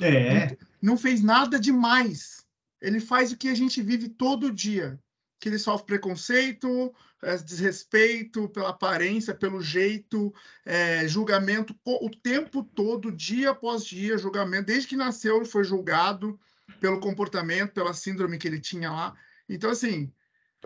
[0.00, 0.46] É.
[0.50, 2.46] Não, não fez nada demais.
[2.80, 4.98] Ele faz o que a gente vive todo dia.
[5.40, 10.32] Que ele sofre preconceito, é, desrespeito pela aparência, pelo jeito,
[10.64, 14.66] é, julgamento o tempo todo, dia após dia, julgamento.
[14.66, 16.38] Desde que nasceu, ele foi julgado
[16.80, 19.16] pelo comportamento, pela síndrome que ele tinha lá.
[19.48, 20.12] Então, assim,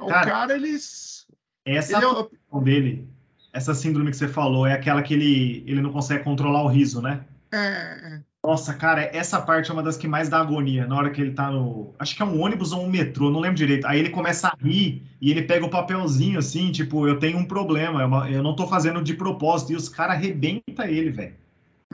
[0.01, 1.27] o cara, cara eles.
[1.65, 2.61] Essa ele é...
[2.61, 3.09] dele,
[3.53, 7.01] essa síndrome que você falou, é aquela que ele, ele não consegue controlar o riso,
[7.01, 7.25] né?
[7.53, 8.23] É, é.
[8.45, 10.85] Nossa, cara, essa parte é uma das que mais dá agonia.
[10.85, 11.95] Na hora que ele tá no.
[11.97, 13.87] Acho que é um ônibus ou um metrô, não lembro direito.
[13.87, 17.45] Aí ele começa a rir e ele pega o papelzinho assim, tipo, eu tenho um
[17.45, 19.73] problema, é eu não tô fazendo de propósito.
[19.73, 21.37] E os caras arrebentam ele, velho.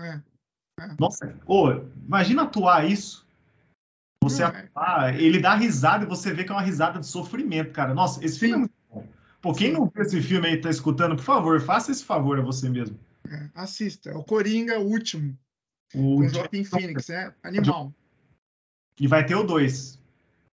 [0.01, 0.21] É,
[0.81, 0.89] é.
[0.99, 1.71] Nossa, ô,
[2.07, 3.28] imagina atuar isso.
[4.23, 4.69] Você é.
[4.75, 7.95] ah, ele dá risada e você vê que é uma risada de sofrimento, cara.
[7.95, 8.41] Nossa, esse Sim.
[8.41, 9.09] filme é muito bom.
[9.41, 12.43] Pô, quem não viu esse filme aí tá escutando, por favor, faça esse favor a
[12.43, 12.99] você mesmo.
[13.31, 14.11] É, assista.
[14.11, 15.39] É o Coringa, o último.
[15.95, 17.95] O com Joaquim Phoenix, é animal.
[19.01, 19.99] E vai ter o 2.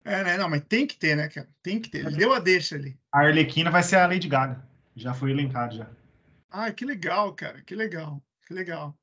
[0.06, 0.38] É, né?
[0.38, 1.48] Não, mas tem que ter, né, cara?
[1.64, 2.06] Tem que ter.
[2.06, 2.96] Ele deu a deixa ali.
[3.12, 4.64] A Arlequina vai ser a Lady Gaga.
[4.96, 5.90] Já foi elencado já.
[6.50, 7.62] Ah, que legal, cara.
[7.62, 8.22] Que legal.
[8.48, 8.96] Que legal.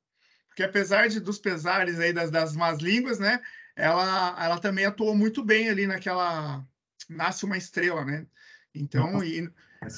[0.47, 3.41] Porque apesar de, dos pesares aí das, das más línguas, né?
[3.75, 6.63] Ela, ela também atuou muito bem ali naquela
[7.09, 8.25] Nasce uma Estrela, né?
[8.73, 9.49] Então, e,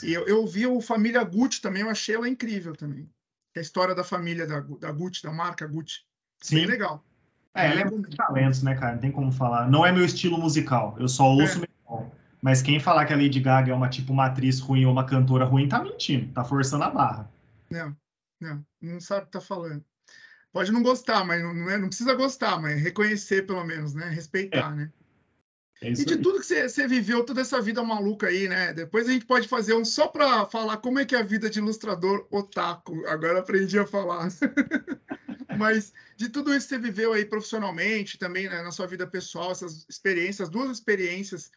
[0.03, 3.09] e eu, eu, vi o Família Gucci também, eu achei ela incrível também.
[3.55, 6.01] A história da família da, da Gucci, da marca Gucci.
[6.41, 6.55] Sim.
[6.55, 7.03] Bem legal.
[7.53, 8.93] É, ela é muito talentos, né, cara?
[8.93, 9.69] Não tem como falar.
[9.69, 11.61] Não é meu estilo musical, eu só ouço é.
[11.61, 12.11] metal.
[12.41, 15.05] Mas quem falar que a Lady Gaga é uma tipo uma atriz ruim ou uma
[15.05, 17.31] cantora ruim, tá mentindo, tá forçando a barra.
[17.69, 17.95] Não,
[18.39, 19.83] não, não sabe o que tá falando
[20.55, 24.07] pode não gostar, mas não, é, não precisa gostar, mas reconhecer pelo menos, né?
[24.07, 24.75] Respeitar, é.
[24.75, 24.91] né?
[25.81, 26.21] É e de aí.
[26.21, 28.71] tudo que você, você, viveu, toda essa vida maluca aí, né?
[28.71, 31.49] Depois a gente pode fazer um só para falar como é que é a vida
[31.49, 33.05] de ilustrador otaku.
[33.05, 34.29] Agora aprendi a falar.
[35.59, 39.51] Mas de tudo isso que você viveu aí profissionalmente, também né, na sua vida pessoal,
[39.51, 41.51] essas experiências, duas experiências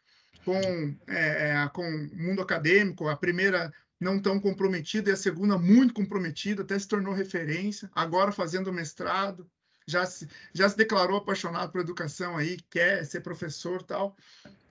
[0.45, 0.59] com,
[1.07, 5.93] é, é com o mundo acadêmico, a primeira não tão comprometida, e a segunda muito
[5.93, 9.51] comprometida, até se tornou referência, agora fazendo mestrado,
[9.87, 14.17] já se, já se declarou apaixonado por educação aí, quer ser professor tal.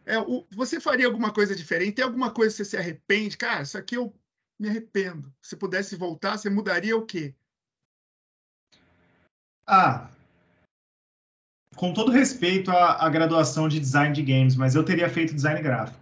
[0.05, 1.95] É, o, você faria alguma coisa diferente?
[1.95, 3.35] Tem alguma coisa que você se arrepende?
[3.35, 4.13] Cara, isso aqui eu
[4.59, 5.33] me arrependo.
[5.41, 7.33] Se pudesse voltar, você mudaria o quê?
[9.67, 10.09] Ah,
[11.75, 15.61] com todo respeito à, à, graduação de design de games, mas eu teria feito design
[15.61, 15.99] gráfico,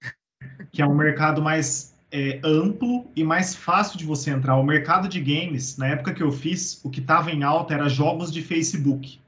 [0.72, 4.56] que é um mercado mais é, amplo e mais fácil de você entrar.
[4.56, 7.88] O mercado de games, na época que eu fiz, o que estava em alta era
[7.88, 9.20] jogos de Facebook.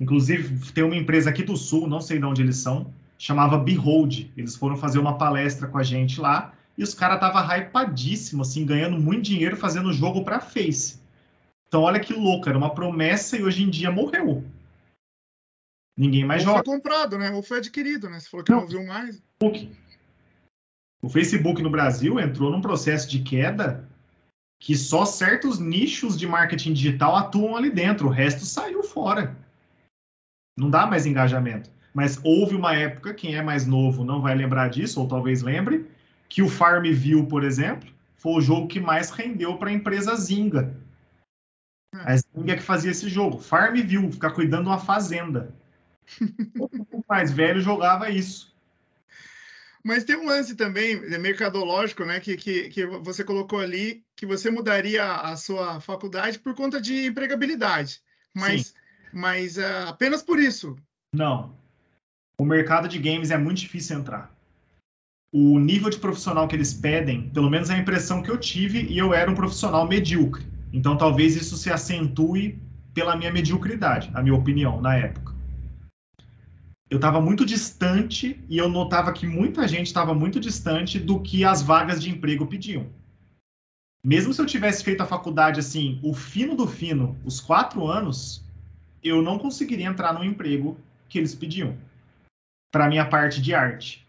[0.00, 4.30] Inclusive, tem uma empresa aqui do Sul, não sei de onde eles são, chamava Behold.
[4.36, 8.64] Eles foram fazer uma palestra com a gente lá e os caras estavam hypadíssimos, assim,
[8.64, 11.00] ganhando muito dinheiro fazendo jogo para Face.
[11.66, 14.44] Então, olha que louco, era uma promessa e hoje em dia morreu.
[15.96, 16.64] Ninguém mais Ou joga.
[16.64, 17.32] foi comprado, né?
[17.32, 18.20] Ou foi adquirido, né?
[18.20, 19.20] Você falou que não, não viu mais.
[19.42, 19.50] O
[21.06, 23.86] Facebook no Brasil entrou num processo de queda
[24.58, 29.36] que só certos nichos de marketing digital atuam ali dentro, o resto saiu fora.
[30.56, 31.70] Não dá mais engajamento.
[31.94, 35.88] Mas houve uma época, quem é mais novo não vai lembrar disso, ou talvez lembre,
[36.28, 40.76] que o Farmville, por exemplo, foi o jogo que mais rendeu para a empresa Zynga.
[41.94, 43.38] A Zynga que fazia esse jogo.
[43.38, 45.54] Farmville, ficar cuidando de uma fazenda.
[46.92, 48.54] o mais velho jogava isso.
[49.84, 52.20] Mas tem um lance também é mercadológico, né?
[52.20, 57.06] Que, que, que você colocou ali que você mudaria a sua faculdade por conta de
[57.06, 58.00] empregabilidade.
[58.34, 58.74] Mas,
[59.12, 60.76] mas uh, apenas por isso.
[61.14, 61.56] Não.
[62.40, 64.34] O mercado de games é muito difícil entrar.
[65.32, 68.82] O nível de profissional que eles pedem, pelo menos é a impressão que eu tive,
[68.82, 70.46] e eu era um profissional medíocre.
[70.72, 72.60] Então talvez isso se acentue
[72.94, 75.27] pela minha mediocridade, a minha opinião, na época
[76.90, 81.44] eu estava muito distante e eu notava que muita gente estava muito distante do que
[81.44, 82.86] as vagas de emprego pediam.
[84.04, 88.42] Mesmo se eu tivesse feito a faculdade assim, o fino do fino, os quatro anos,
[89.02, 90.78] eu não conseguiria entrar no emprego
[91.08, 91.76] que eles pediam
[92.72, 94.06] para minha parte de arte.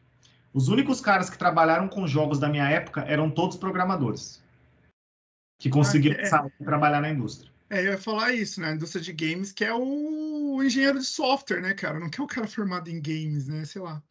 [0.53, 4.41] Os únicos caras que trabalharam com jogos da minha época eram todos programadores
[5.59, 6.63] que conseguiram ah, é...
[6.63, 7.51] trabalhar na indústria.
[7.69, 8.69] É, eu ia falar isso, né?
[8.69, 11.99] A indústria de games, que é o engenheiro de software, né, cara?
[11.99, 13.63] Não quer o cara formado em games, né?
[13.65, 14.01] Sei lá.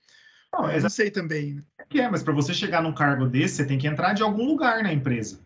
[0.53, 1.55] Não, eu não sei também.
[1.55, 1.63] Né?
[1.79, 4.23] É que é, mas para você chegar num cargo desse, você tem que entrar de
[4.23, 5.41] algum lugar na empresa.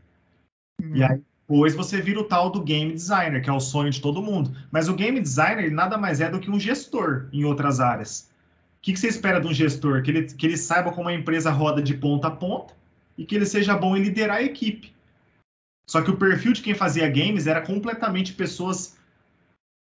[0.81, 0.95] Hum.
[0.95, 1.21] E aí
[1.53, 4.57] depois você vira o tal do game designer, que é o sonho de todo mundo.
[4.71, 8.31] Mas o game designer ele nada mais é do que um gestor em outras áreas.
[8.79, 10.03] O que, que você espera de um gestor?
[10.03, 12.75] Que ele, que ele saiba como a empresa roda de ponta a ponta
[13.19, 14.92] e que ele seja bom em liderar a equipe.
[15.87, 18.97] Só que o perfil de quem fazia games era completamente pessoas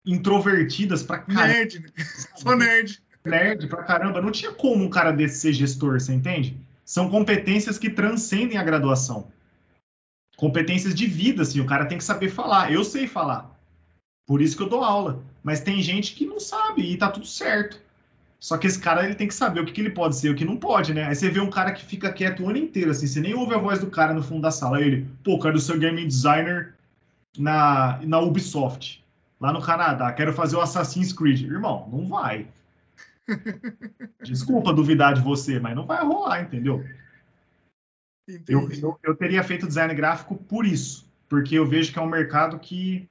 [0.05, 1.46] introvertidas pra caramba.
[1.46, 1.88] Nerd, né?
[2.36, 3.03] Só nerd.
[3.24, 4.20] Nerd pra caramba.
[4.20, 6.57] Não tinha como um cara desse ser gestor, você entende?
[6.84, 9.30] São competências que transcendem a graduação.
[10.36, 11.61] Competências de vida, assim.
[11.61, 12.72] O cara tem que saber falar.
[12.72, 13.51] Eu sei falar.
[14.26, 15.22] Por isso que eu dou aula.
[15.42, 17.80] Mas tem gente que não sabe e tá tudo certo.
[18.41, 20.30] Só que esse cara ele tem que saber o que, que ele pode ser e
[20.30, 21.05] o que não pode, né?
[21.05, 23.55] Aí você vê um cara que fica quieto o ano inteiro, assim, você nem ouve
[23.55, 24.78] a voz do cara no fundo da sala.
[24.78, 26.74] Aí ele, pô, quero ser game designer
[27.38, 29.05] na, na Ubisoft,
[29.38, 31.43] lá no Canadá, quero fazer o Assassin's Creed.
[31.43, 32.47] Irmão, não vai.
[34.24, 36.82] Desculpa duvidar de você, mas não vai rolar, entendeu?
[38.49, 42.09] Eu, eu, eu teria feito design gráfico por isso, porque eu vejo que é um
[42.09, 43.07] mercado que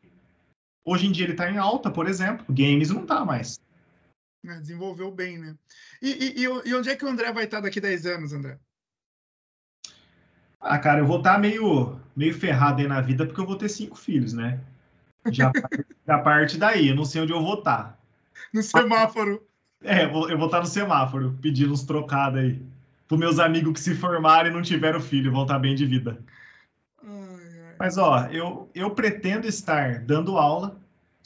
[0.84, 3.60] hoje em dia ele está em alta, por exemplo, games não está mais.
[4.44, 4.60] Né?
[4.60, 5.56] Desenvolveu bem, né?
[6.02, 8.58] E, e, e, onde é que o André vai estar daqui 10 anos, André?
[10.62, 13.70] Ah, cara, eu vou estar meio, meio ferrado aí na vida porque eu vou ter
[13.70, 14.60] cinco filhos, né?
[15.32, 15.52] Já,
[16.08, 17.98] já parte daí, eu não sei onde eu vou estar.
[18.54, 19.46] No semáforo.
[19.82, 22.62] É, eu vou, eu vou estar no semáforo, pedindo uns trocados aí.
[23.08, 26.22] Para meus amigos que se formaram e não tiveram filho, vão estar bem de vida.
[27.80, 30.78] Mas, ó, eu, eu pretendo estar dando aula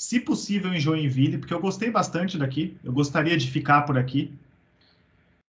[0.04, 4.34] se possível em Joinville, porque eu gostei bastante daqui, eu gostaria de ficar por aqui.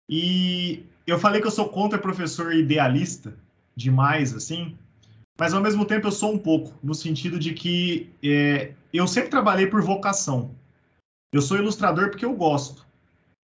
[0.08, 3.36] E eu falei que eu sou contra professor idealista
[3.74, 4.78] demais, assim,
[5.36, 9.28] mas ao mesmo tempo eu sou um pouco, no sentido de que é, eu sempre
[9.28, 10.52] trabalhei por vocação.
[11.32, 12.86] Eu sou ilustrador porque eu gosto.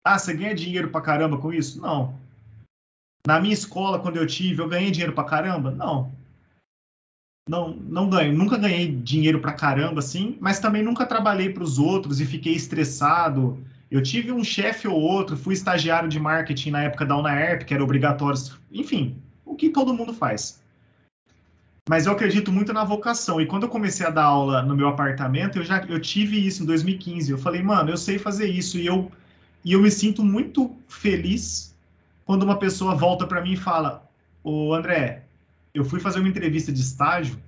[0.04, 1.80] Ah, você ganha dinheiro pra caramba com isso?
[1.80, 2.18] Não.
[3.24, 5.70] Na minha escola, quando eu tive, eu ganhei dinheiro pra caramba?
[5.70, 6.17] Não
[7.48, 8.36] não, não ganho.
[8.36, 12.52] Nunca ganhei dinheiro pra caramba, assim, mas também nunca trabalhei para os outros e fiquei
[12.52, 13.58] estressado.
[13.90, 17.72] Eu tive um chefe ou outro, fui estagiário de marketing na época da UNAERP, que
[17.72, 18.38] era obrigatório,
[18.70, 20.60] enfim, o que todo mundo faz.
[21.88, 23.40] Mas eu acredito muito na vocação.
[23.40, 26.62] E quando eu comecei a dar aula no meu apartamento, eu já eu tive isso
[26.62, 27.30] em 2015.
[27.30, 29.10] Eu falei, mano, eu sei fazer isso e eu
[29.64, 31.74] e eu me sinto muito feliz
[32.26, 34.06] quando uma pessoa volta para mim e fala:
[34.44, 35.22] "Ô André,
[35.74, 37.38] eu fui fazer uma entrevista de estágio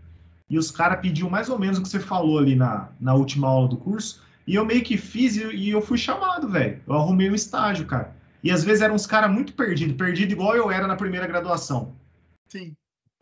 [0.49, 3.49] e os caras pediu mais ou menos o que você falou ali na, na última
[3.49, 6.81] aula do curso, e eu meio que fiz e, e eu fui chamado, velho.
[6.87, 8.17] Eu arrumei um estágio, cara.
[8.43, 11.95] E às vezes eram uns caras muito perdidos, perdido igual eu era na primeira graduação.
[12.49, 12.73] Sim.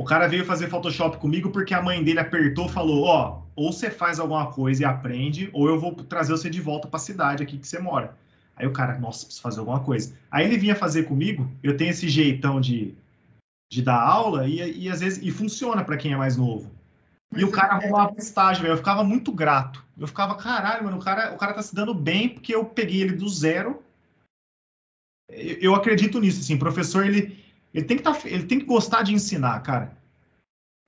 [0.01, 3.73] O cara veio fazer Photoshop comigo porque a mãe dele apertou e falou: Ó, ou
[3.73, 7.01] você faz alguma coisa e aprende, ou eu vou trazer você de volta para a
[7.01, 8.17] cidade aqui que você mora.
[8.57, 10.15] Aí o cara, nossa, preciso fazer alguma coisa.
[10.31, 12.95] Aí ele vinha fazer comigo, eu tenho esse jeitão de,
[13.71, 16.71] de dar aula e, e às vezes e funciona para quem é mais novo.
[17.31, 17.85] Mas e o cara é...
[17.85, 18.73] arrumava estágio, velho.
[18.73, 19.85] Eu ficava muito grato.
[19.99, 23.03] Eu ficava, caralho, mano, o cara, o cara tá se dando bem porque eu peguei
[23.03, 23.83] ele do zero.
[25.29, 27.45] Eu, eu acredito nisso, assim, professor, ele,
[27.75, 29.97] ele, tem que tá, ele tem que gostar de ensinar, cara.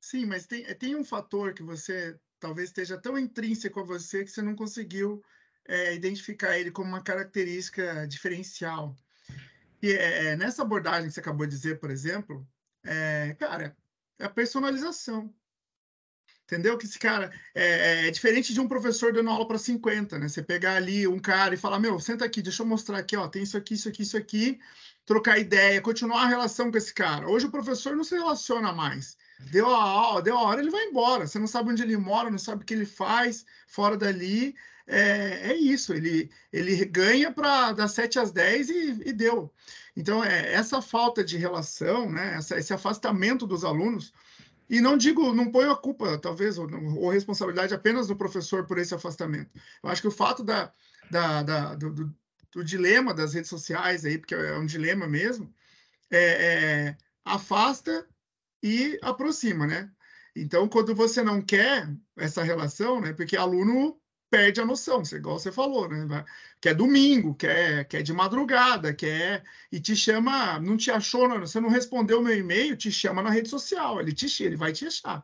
[0.03, 4.31] Sim, mas tem, tem um fator que você talvez esteja tão intrínseco a você que
[4.31, 5.22] você não conseguiu
[5.68, 8.97] é, identificar ele como uma característica diferencial.
[9.83, 12.47] E é, é, nessa abordagem que você acabou de dizer, por exemplo,
[12.85, 13.76] é, cara,
[14.18, 15.33] é a personalização.
[16.45, 16.76] Entendeu?
[16.76, 20.28] Que esse cara é, é diferente de um professor dando aula para 50, né?
[20.28, 23.28] Você pegar ali um cara e falar: Meu, senta aqui, deixa eu mostrar aqui, ó,
[23.28, 24.59] tem isso aqui, isso aqui, isso aqui,
[25.07, 27.28] trocar ideia, continuar a relação com esse cara.
[27.28, 29.16] Hoje o professor não se relaciona mais.
[29.53, 31.24] Deu a deu a hora, ele vai embora.
[31.24, 34.57] Você não sabe onde ele mora, não sabe o que ele faz fora dali.
[34.93, 38.74] É, é isso, ele, ele ganha para das 7 às 10 e,
[39.07, 39.53] e deu.
[39.97, 44.12] Então, é, essa falta de relação, né, essa, esse afastamento dos alunos,
[44.68, 48.78] e não digo, não ponho a culpa, talvez, ou, ou responsabilidade apenas do professor por
[48.78, 49.51] esse afastamento.
[49.80, 50.72] Eu acho que o fato da,
[51.09, 52.14] da, da do, do,
[52.53, 55.53] do, dilema das redes sociais aí, porque é um dilema mesmo,
[56.11, 58.07] é, é, afasta
[58.61, 59.88] e aproxima, né?
[60.34, 63.12] Então, quando você não quer essa relação, né?
[63.12, 64.01] Porque aluno
[64.31, 66.24] perde a noção, igual você falou, né?
[66.61, 69.43] Que é domingo, que é, que é de madrugada, que é.
[69.72, 73.22] E te chama, não te achou, não, você não respondeu o meu e-mail, te chama
[73.22, 75.22] na rede social, ele te ele vai te achar.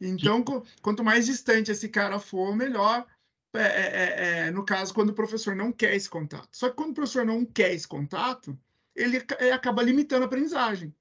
[0.00, 0.44] Então,
[0.82, 3.06] quanto mais distante esse cara for, melhor.
[3.54, 6.48] É, é, é, é, no caso, quando o professor não quer esse contato.
[6.52, 8.58] Só que quando o professor não quer esse contato,
[8.94, 9.18] ele
[9.52, 10.94] acaba limitando a aprendizagem.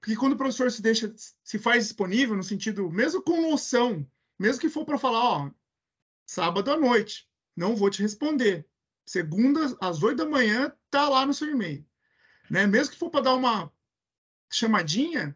[0.00, 4.06] Porque quando o professor se deixa, se faz disponível, no sentido, mesmo com noção,
[4.38, 5.50] mesmo que for para falar, ó,
[6.28, 7.26] sábado à noite,
[7.56, 8.66] não vou te responder.
[9.06, 11.84] Segunda, às oito da manhã, tá lá no seu e-mail.
[12.50, 12.66] Né?
[12.66, 13.72] Mesmo que for para dar uma
[14.52, 15.34] chamadinha,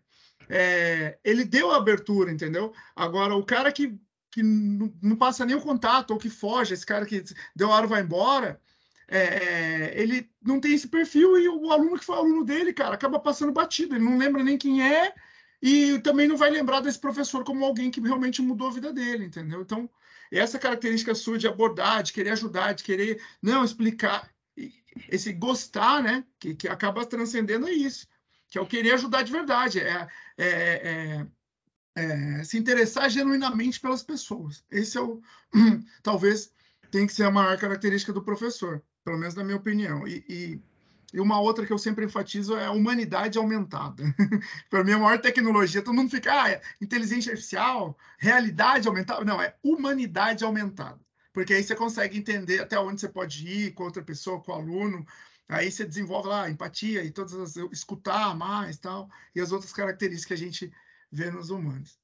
[0.51, 2.75] é, ele deu a abertura, entendeu?
[2.95, 3.99] Agora, o cara que,
[4.31, 7.25] que não, passa nem o contato, ou que foge, esse cara que
[7.57, 8.61] deu a hora vai embora,
[9.09, 12.95] é, é, ele não tem esse perfil e o aluno que foi aluno dele, cara,
[12.95, 13.95] acaba passando batido.
[13.95, 15.15] Ele não lembra nem quem é
[15.63, 19.25] e também não vai lembrar desse professor como alguém que realmente mudou a vida dele,
[19.25, 19.63] entendeu?
[19.63, 19.89] Então,
[20.39, 24.31] essa característica sua de abordar, de querer ajudar, de querer não explicar,
[25.09, 28.07] esse gostar, né, que, que acaba transcendendo é isso,
[28.49, 31.27] que é o querer ajudar de verdade, é, é, é,
[31.97, 34.65] é se interessar genuinamente pelas pessoas.
[34.71, 35.21] Esse é o,
[36.03, 36.53] talvez,
[36.91, 40.07] tem que ser a maior característica do professor pelo menos na minha opinião.
[40.07, 40.61] E, e,
[41.13, 44.03] e, uma outra que eu sempre enfatizo é a humanidade aumentada.
[44.71, 49.25] Para mim, a maior tecnologia, todo mundo fica, ah, é inteligência artificial, realidade aumentada.
[49.25, 51.01] Não, é humanidade aumentada.
[51.33, 54.55] Porque aí você consegue entender até onde você pode ir com outra pessoa, com o
[54.55, 55.07] aluno.
[55.49, 60.39] Aí você desenvolve lá empatia e todas as escutar mais tal e as outras características
[60.39, 60.73] que a gente
[61.11, 61.99] vê nos humanos.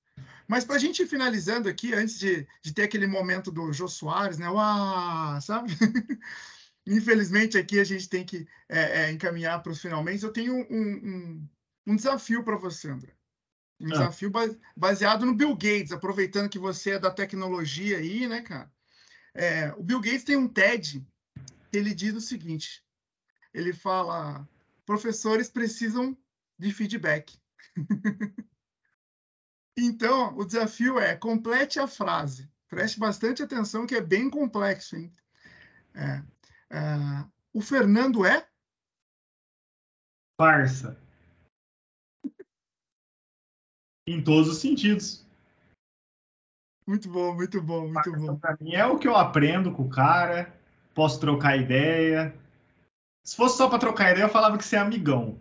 [0.47, 3.87] Mas para a gente ir finalizando aqui, antes de, de ter aquele momento do Jô
[3.87, 4.49] Soares, né?
[4.49, 5.73] Uau, sabe?
[6.91, 10.25] Infelizmente, aqui a gente tem que é, é, encaminhar para os finalmente.
[10.25, 11.49] Eu tenho um, um,
[11.89, 13.13] um desafio para você, André.
[13.79, 13.91] Um ah.
[13.91, 14.33] desafio
[14.75, 18.73] baseado no Bill Gates, aproveitando que você é da tecnologia aí, né, cara?
[19.35, 21.07] É, o Bill Gates tem um TED
[21.71, 22.83] que ele diz o seguinte:
[23.53, 24.49] ele fala,
[24.87, 26.17] professores precisam
[26.59, 27.39] de feedback.
[29.77, 32.51] então, o desafio é complete a frase.
[32.67, 35.13] Preste bastante atenção, que é bem complexo, hein?
[35.95, 36.23] É,
[36.73, 38.47] Uh, o Fernando é?
[40.37, 40.97] Parça.
[44.09, 45.27] em todos os sentidos.
[46.87, 48.37] Muito bom, muito bom, muito bom.
[48.37, 50.55] Pra mim é o que eu aprendo com o cara,
[50.95, 52.35] posso trocar ideia.
[53.23, 55.37] Se fosse só para trocar ideia, eu falava que você é amigão.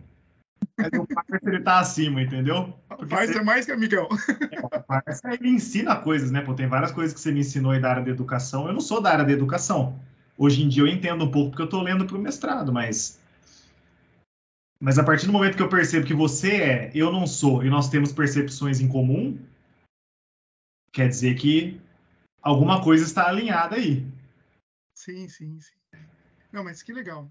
[0.76, 2.74] Mas o parça ele tá acima, entendeu?
[2.86, 3.38] Porque parça você...
[3.38, 4.08] é mais que amigão.
[4.52, 6.42] É, o parça ele ensina coisas, né?
[6.42, 8.66] Pô, tem várias coisas que você me ensinou aí da área da educação.
[8.66, 9.98] Eu não sou da área da educação.
[10.38, 13.20] Hoje em dia eu entendo um pouco porque eu estou lendo para o mestrado, mas
[14.80, 17.68] mas a partir do momento que eu percebo que você é, eu não sou, e
[17.68, 19.36] nós temos percepções em comum,
[20.92, 21.80] quer dizer que
[22.40, 24.06] alguma coisa está alinhada aí.
[24.94, 25.74] Sim, sim, sim.
[26.52, 27.28] Não, mas que legal.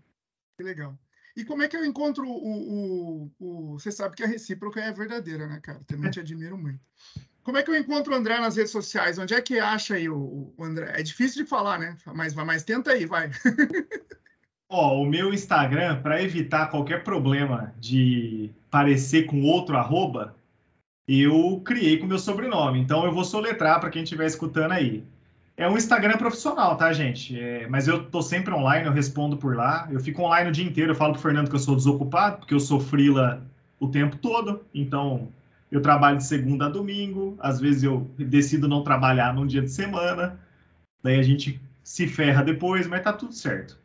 [0.57, 0.99] Que legal.
[1.37, 4.91] E como é que eu encontro o, o, o, Você sabe que a recíproca é
[4.91, 5.79] verdadeira, né, cara?
[5.85, 6.79] Também te admiro muito.
[7.47, 9.17] Como é que eu encontro o André nas redes sociais?
[9.17, 10.91] Onde é que acha aí o, o André?
[10.93, 11.95] É difícil de falar, né?
[12.13, 13.31] Mas, mas tenta aí, vai.
[14.69, 20.35] Ó, o meu Instagram, para evitar qualquer problema de parecer com outro arroba,
[21.07, 22.81] eu criei com meu sobrenome.
[22.81, 25.05] Então eu vou soletrar para quem estiver escutando aí.
[25.55, 27.39] É um Instagram profissional, tá, gente?
[27.39, 29.87] É, mas eu tô sempre online, eu respondo por lá.
[29.89, 30.91] Eu fico online o dia inteiro.
[30.91, 33.41] Eu falo pro Fernando que eu sou desocupado, porque eu sou frila
[33.79, 34.65] o tempo todo.
[34.73, 35.31] Então,
[35.71, 37.37] eu trabalho de segunda a domingo.
[37.39, 40.39] Às vezes eu decido não trabalhar num dia de semana.
[41.03, 43.77] Daí a gente se ferra depois, mas tá tudo certo.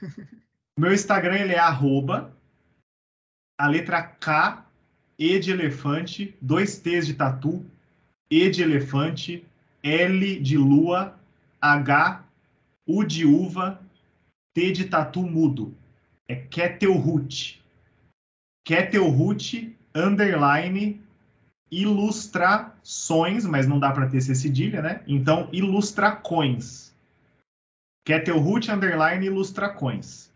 [0.78, 2.34] Meu Instagram ele é arroba,
[3.58, 4.66] a letra K,
[5.16, 7.64] E de elefante, dois T's de tatu,
[8.28, 9.46] E de elefante,
[9.82, 11.16] L de lua,
[11.60, 12.24] H,
[12.86, 13.80] U de uva,
[14.52, 15.74] T de tatu mudo.
[16.26, 17.62] É Ketelhut.
[18.64, 21.00] Ketelhut, underline,
[21.82, 25.02] ilustrações, mas não dá para ter esse cedilha, né?
[25.06, 26.92] Então, ilustracões.
[28.06, 30.30] Ketelhut, underline, ilustracões.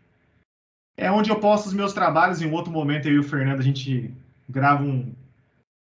[0.97, 2.41] É onde eu posto os meus trabalhos.
[2.41, 4.13] Em um outro momento, eu e o Fernando, a gente
[4.49, 5.13] grava um,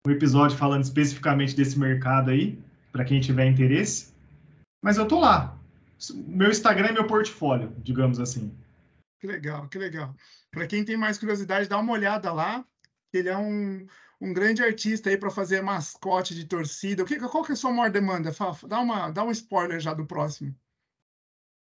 [0.06, 2.58] um episódio falando especificamente desse mercado aí
[2.90, 4.12] para quem tiver interesse.
[4.82, 5.56] Mas eu tô lá.
[6.26, 8.52] Meu Instagram é meu portfólio, digamos assim.
[9.20, 10.14] Que legal, que legal.
[10.50, 12.64] Para quem tem mais curiosidade, dá uma olhada lá.
[13.12, 13.86] Ele é um,
[14.24, 17.02] um grande artista aí para fazer mascote de torcida.
[17.02, 18.66] O que, qual que é a sua maior demanda, Fafo?
[18.66, 20.54] Dá, uma, dá um spoiler já do próximo.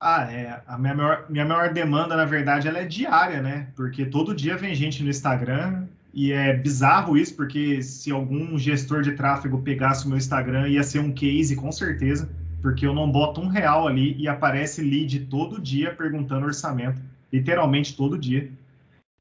[0.00, 0.62] Ah, é.
[0.66, 3.68] A minha maior, minha maior demanda, na verdade, ela é diária, né?
[3.76, 9.02] Porque todo dia vem gente no Instagram e é bizarro isso, porque se algum gestor
[9.02, 12.30] de tráfego pegasse o meu Instagram, ia ser um case, com certeza,
[12.62, 17.94] porque eu não boto um real ali e aparece lead todo dia perguntando orçamento, literalmente
[17.94, 18.50] todo dia.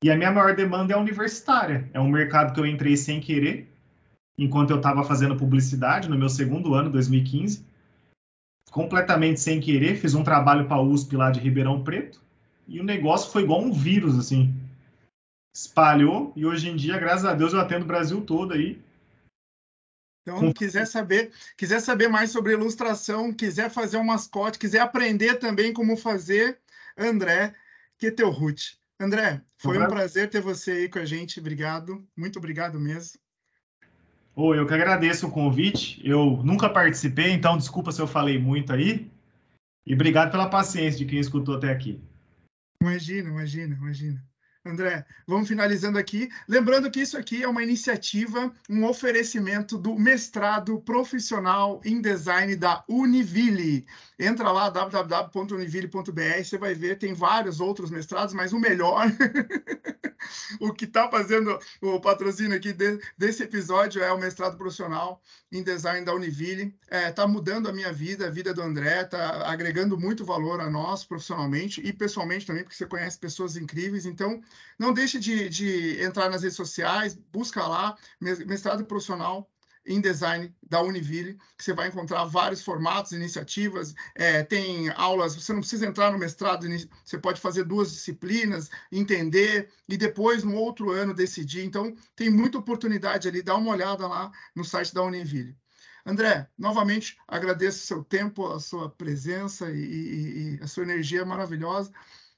[0.03, 1.89] E a minha maior demanda é universitária.
[1.93, 3.67] É um mercado que eu entrei sem querer,
[4.37, 7.65] enquanto eu estava fazendo publicidade no meu segundo ano, 2015.
[8.71, 12.21] Completamente sem querer, fiz um trabalho para a USP lá de Ribeirão Preto,
[12.67, 14.53] e o negócio foi igual um vírus, assim
[15.57, 18.79] espalhou e hoje em dia, graças a Deus, eu atendo o Brasil todo aí.
[20.21, 25.73] Então, quiser saber, quiser saber mais sobre ilustração, quiser fazer um mascote, quiser aprender também
[25.73, 26.59] como fazer,
[26.95, 27.55] André
[27.97, 28.77] Ketelhut.
[28.99, 31.39] André, foi um prazer ter você aí com a gente.
[31.39, 33.19] Obrigado, muito obrigado mesmo.
[34.35, 36.01] Oh, eu que agradeço o convite.
[36.07, 39.11] Eu nunca participei, então desculpa se eu falei muito aí.
[39.85, 42.01] E obrigado pela paciência de quem escutou até aqui.
[42.81, 44.23] Imagina, imagina, imagina.
[44.67, 46.29] André, vamos finalizando aqui.
[46.47, 52.83] Lembrando que isso aqui é uma iniciativa, um oferecimento do mestrado profissional em design da
[52.87, 53.85] Univille.
[54.19, 59.05] Entra lá, www.univille.br, você vai ver, tem vários outros mestrados, mas o melhor,
[60.59, 65.63] o que está fazendo o patrocínio aqui de, desse episódio é o mestrado profissional em
[65.63, 66.75] design da Univille.
[66.83, 70.59] Está é, tá mudando a minha vida, a vida do André, está agregando muito valor
[70.59, 74.05] a nós profissionalmente e pessoalmente também, porque você conhece pessoas incríveis.
[74.05, 74.41] Então,
[74.77, 79.49] não deixe de, de entrar nas redes sociais, busca lá, mestrado profissional
[79.87, 85.53] em design da Univille, que você vai encontrar vários formatos, iniciativas, é, tem aulas, você
[85.53, 86.67] não precisa entrar no mestrado,
[87.03, 91.63] você pode fazer duas disciplinas, entender e depois no outro ano decidir.
[91.63, 95.55] Então, tem muita oportunidade ali, dá uma olhada lá no site da Univille.
[96.05, 101.25] André, novamente agradeço o seu tempo, a sua presença e, e, e a sua energia
[101.25, 101.91] maravilhosa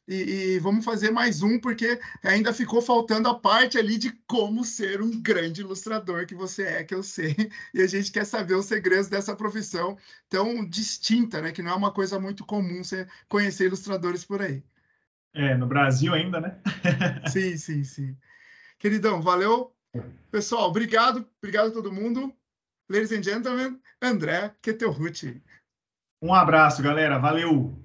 [0.10, 4.66] e, e, vamos fazer mais um, porque ainda ficou faltando a parte ali de como
[4.66, 7.36] ser um grande ilustrador que você é, que eu sei.
[7.76, 9.96] E a gente quer saber os segredos dessa profissão
[10.28, 11.52] tão distinta, né?
[11.52, 14.64] Que não é uma coisa muito comum você conhecer ilustradores por aí.
[15.32, 16.60] É, no Brasil ainda, né?
[17.30, 18.18] sim, sim, sim.
[18.80, 19.72] Queridão, valeu.
[20.32, 21.24] Pessoal, obrigado.
[21.38, 22.34] Obrigado a todo mundo.
[22.90, 25.40] Ladies and gentlemen, André Ketelhut.
[26.20, 27.20] Um abraço, galera.
[27.20, 27.78] Valeu.